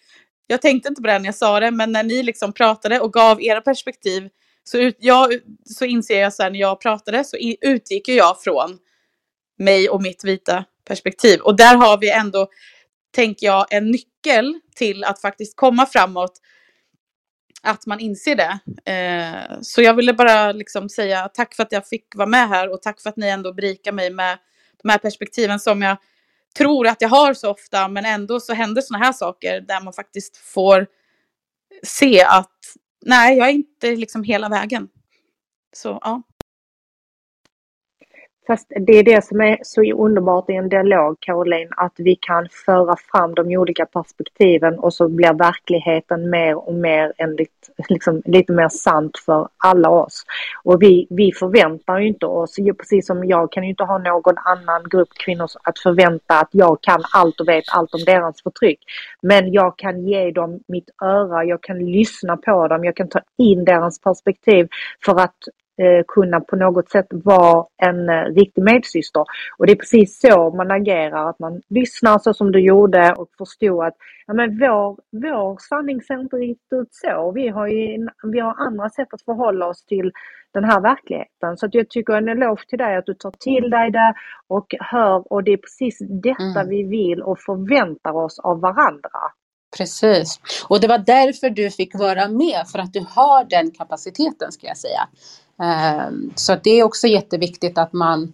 [0.46, 3.12] jag tänkte inte på det när jag sa det, men när ni liksom pratade och
[3.12, 4.28] gav era perspektiv
[4.64, 5.32] så, ut, jag,
[5.64, 8.78] så inser jag så här, när jag pratade så utgick jag från
[9.58, 11.40] mig och mitt vita perspektiv.
[11.40, 12.48] Och där har vi ändå,
[13.14, 16.32] tänker jag, en nyckel till att faktiskt komma framåt.
[17.62, 18.58] Att man inser det.
[18.92, 22.72] Eh, så jag ville bara liksom säga tack för att jag fick vara med här
[22.72, 24.38] och tack för att ni ändå berikar mig med
[24.82, 25.96] de här perspektiven som jag
[26.52, 29.92] tror att jag har så ofta, men ändå så händer sådana här saker där man
[29.92, 30.86] faktiskt får
[31.82, 32.58] se att
[33.04, 34.88] nej, jag är inte liksom hela vägen.
[35.76, 36.22] Så ja.
[38.46, 42.48] Fast det är det som är så underbart i en dialog, Caroline, att vi kan
[42.66, 48.52] föra fram de olika perspektiven och så blir verkligheten mer och mer enligt, liksom, lite
[48.52, 50.24] mer sant för alla oss.
[50.64, 54.38] Och vi, vi förväntar ju inte oss, precis som jag kan ju inte ha någon
[54.38, 58.78] annan grupp kvinnor att förvänta att jag kan allt och vet allt om deras förtryck.
[59.20, 63.20] Men jag kan ge dem mitt öra, jag kan lyssna på dem, jag kan ta
[63.38, 64.68] in deras perspektiv
[65.04, 65.36] för att
[66.08, 69.24] kunna på något sätt vara en eh, riktig medsyster.
[69.58, 73.28] Och det är precis så man agerar, att man lyssnar så som du gjorde och
[73.38, 73.94] förstod att
[74.26, 77.32] ja, men vår, vår sanning ser inte riktigt ut så.
[77.32, 80.12] Vi har, ju, vi har andra sätt att förhålla oss till
[80.54, 81.56] den här verkligheten.
[81.56, 84.14] Så att jag tycker en eloge till dig att du tar till dig det
[84.48, 86.68] och hör och det är precis detta Mm.
[86.68, 89.10] vi vill och förväntar oss av varandra.
[89.76, 90.40] Precis.
[90.68, 94.66] Och det var därför du fick vara med, för att du har den kapaciteten ska
[94.66, 95.08] jag säga.
[95.62, 98.32] Ehm, så det är också jätteviktigt att man,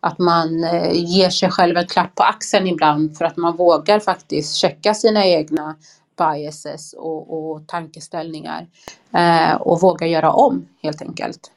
[0.00, 4.00] att man eh, ger sig själv en klapp på axeln ibland för att man vågar
[4.00, 5.76] faktiskt checka sina egna
[6.18, 8.66] biases och, och tankeställningar
[9.14, 11.50] eh, och våga göra om helt enkelt.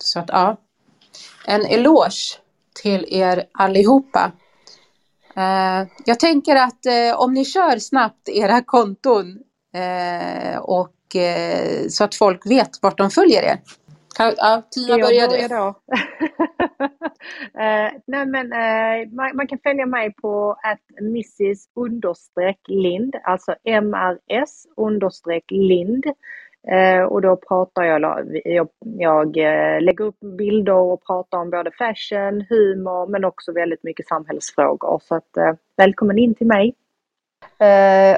[0.00, 0.56] Så att ja,
[1.46, 2.38] en eloge
[2.82, 4.32] till er allihopa.
[5.36, 9.38] Eh, jag tänker att eh, om ni kör snabbt era konton
[9.74, 13.60] eh, och eh, så att folk vet vart de följer er.
[14.14, 15.54] Kan, ja, Tina börjar börja du.
[15.54, 15.74] då?
[17.54, 23.54] Eh, nej men eh, man, man kan följa mig på att Mrs understreck Lind, alltså
[23.64, 26.04] MRS understreck Lind.
[26.68, 29.36] Eh, och då pratar jag, jag, jag
[29.82, 35.00] lägger upp bilder och pratar om både fashion, humor men också väldigt mycket samhällsfrågor.
[35.04, 36.74] Så att välkommen in till mig.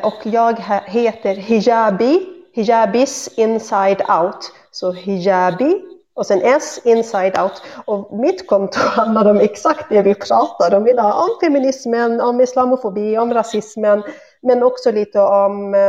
[0.03, 4.53] Och jag he- heter Hijabi, Hijabis Inside Out.
[4.71, 5.83] Så Hijabi
[6.15, 7.63] och sen S Inside Out.
[7.85, 11.15] Och mitt konto handlar om exakt det vi pratar om idag.
[11.23, 14.03] Om feminismen, om islamofobi, om rasismen.
[14.43, 15.81] Men också lite om eh,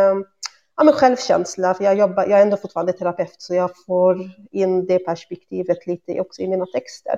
[0.78, 1.74] ja, men självkänsla.
[1.74, 4.18] För jag, jobbar, jag är ändå fortfarande terapeut så jag får
[4.52, 7.16] in det perspektivet lite också i mina texter.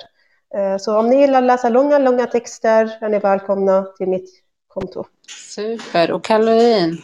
[0.55, 4.29] Eh, så om ni gillar att läsa långa, långa texter är ni välkomna till mitt
[4.67, 5.05] konto.
[5.55, 6.11] Super.
[6.11, 6.97] Och Caroline?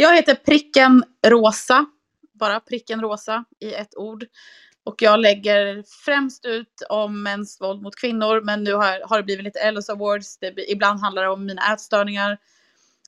[0.00, 1.86] Jag heter Pricken Rosa,
[2.34, 4.24] bara Pricken Rosa i ett ord.
[4.84, 9.22] Och jag lägger främst ut om mäns våld mot kvinnor, men nu har, har det
[9.22, 10.38] blivit lite Ellos Awards.
[10.38, 12.38] Det, ibland handlar det om mina ätstörningar.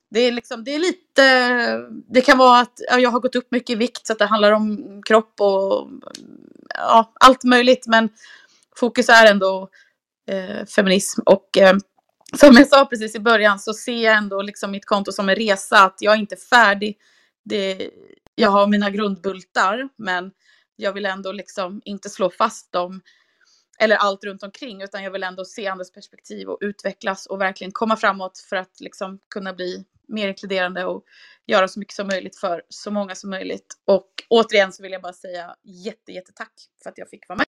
[0.09, 1.23] Det är, liksom, det är lite,
[2.13, 4.25] det kan vara att ja, jag har gått upp mycket i vikt så att det
[4.25, 5.89] handlar om kropp och
[6.75, 7.87] ja, allt möjligt.
[7.87, 8.09] Men
[8.75, 9.69] fokus är ändå
[10.27, 11.75] eh, feminism och eh,
[12.37, 15.35] som jag sa precis i början så ser jag ändå liksom mitt konto som en
[15.35, 16.97] resa, att jag är inte färdig.
[17.45, 17.91] Det,
[18.35, 20.31] jag har mina grundbultar, men
[20.75, 23.01] jag vill ändå liksom inte slå fast dem
[23.79, 27.71] eller allt runt omkring, utan jag vill ändå se andras perspektiv och utvecklas och verkligen
[27.71, 31.03] komma framåt för att liksom kunna bli mer inkluderande och
[31.47, 33.73] göra så mycket som möjligt för så många som möjligt.
[33.85, 36.53] Och återigen så vill jag bara säga jätte, jättetack
[36.83, 37.50] för att jag fick vara med.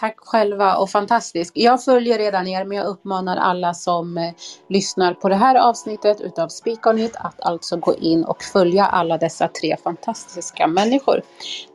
[0.00, 1.52] Tack själva och fantastiskt.
[1.54, 4.32] Jag följer redan er men jag uppmanar alla som eh,
[4.68, 8.86] lyssnar på det här avsnittet utav Speak On It att alltså gå in och följa
[8.86, 11.22] alla dessa tre fantastiska människor.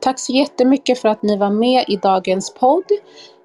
[0.00, 2.84] Tack så jättemycket för att ni var med i dagens podd.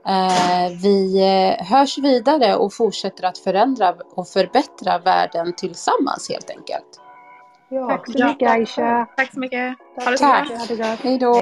[0.07, 7.01] Eh, vi eh, hörs vidare och fortsätter att förändra och förbättra världen tillsammans helt enkelt.
[7.69, 9.07] Ja, Tack så mycket Aisha.
[9.17, 9.77] Tack så mycket.
[9.95, 10.77] Ha det så Tack.
[10.77, 10.95] bra.
[11.03, 11.41] Hej då.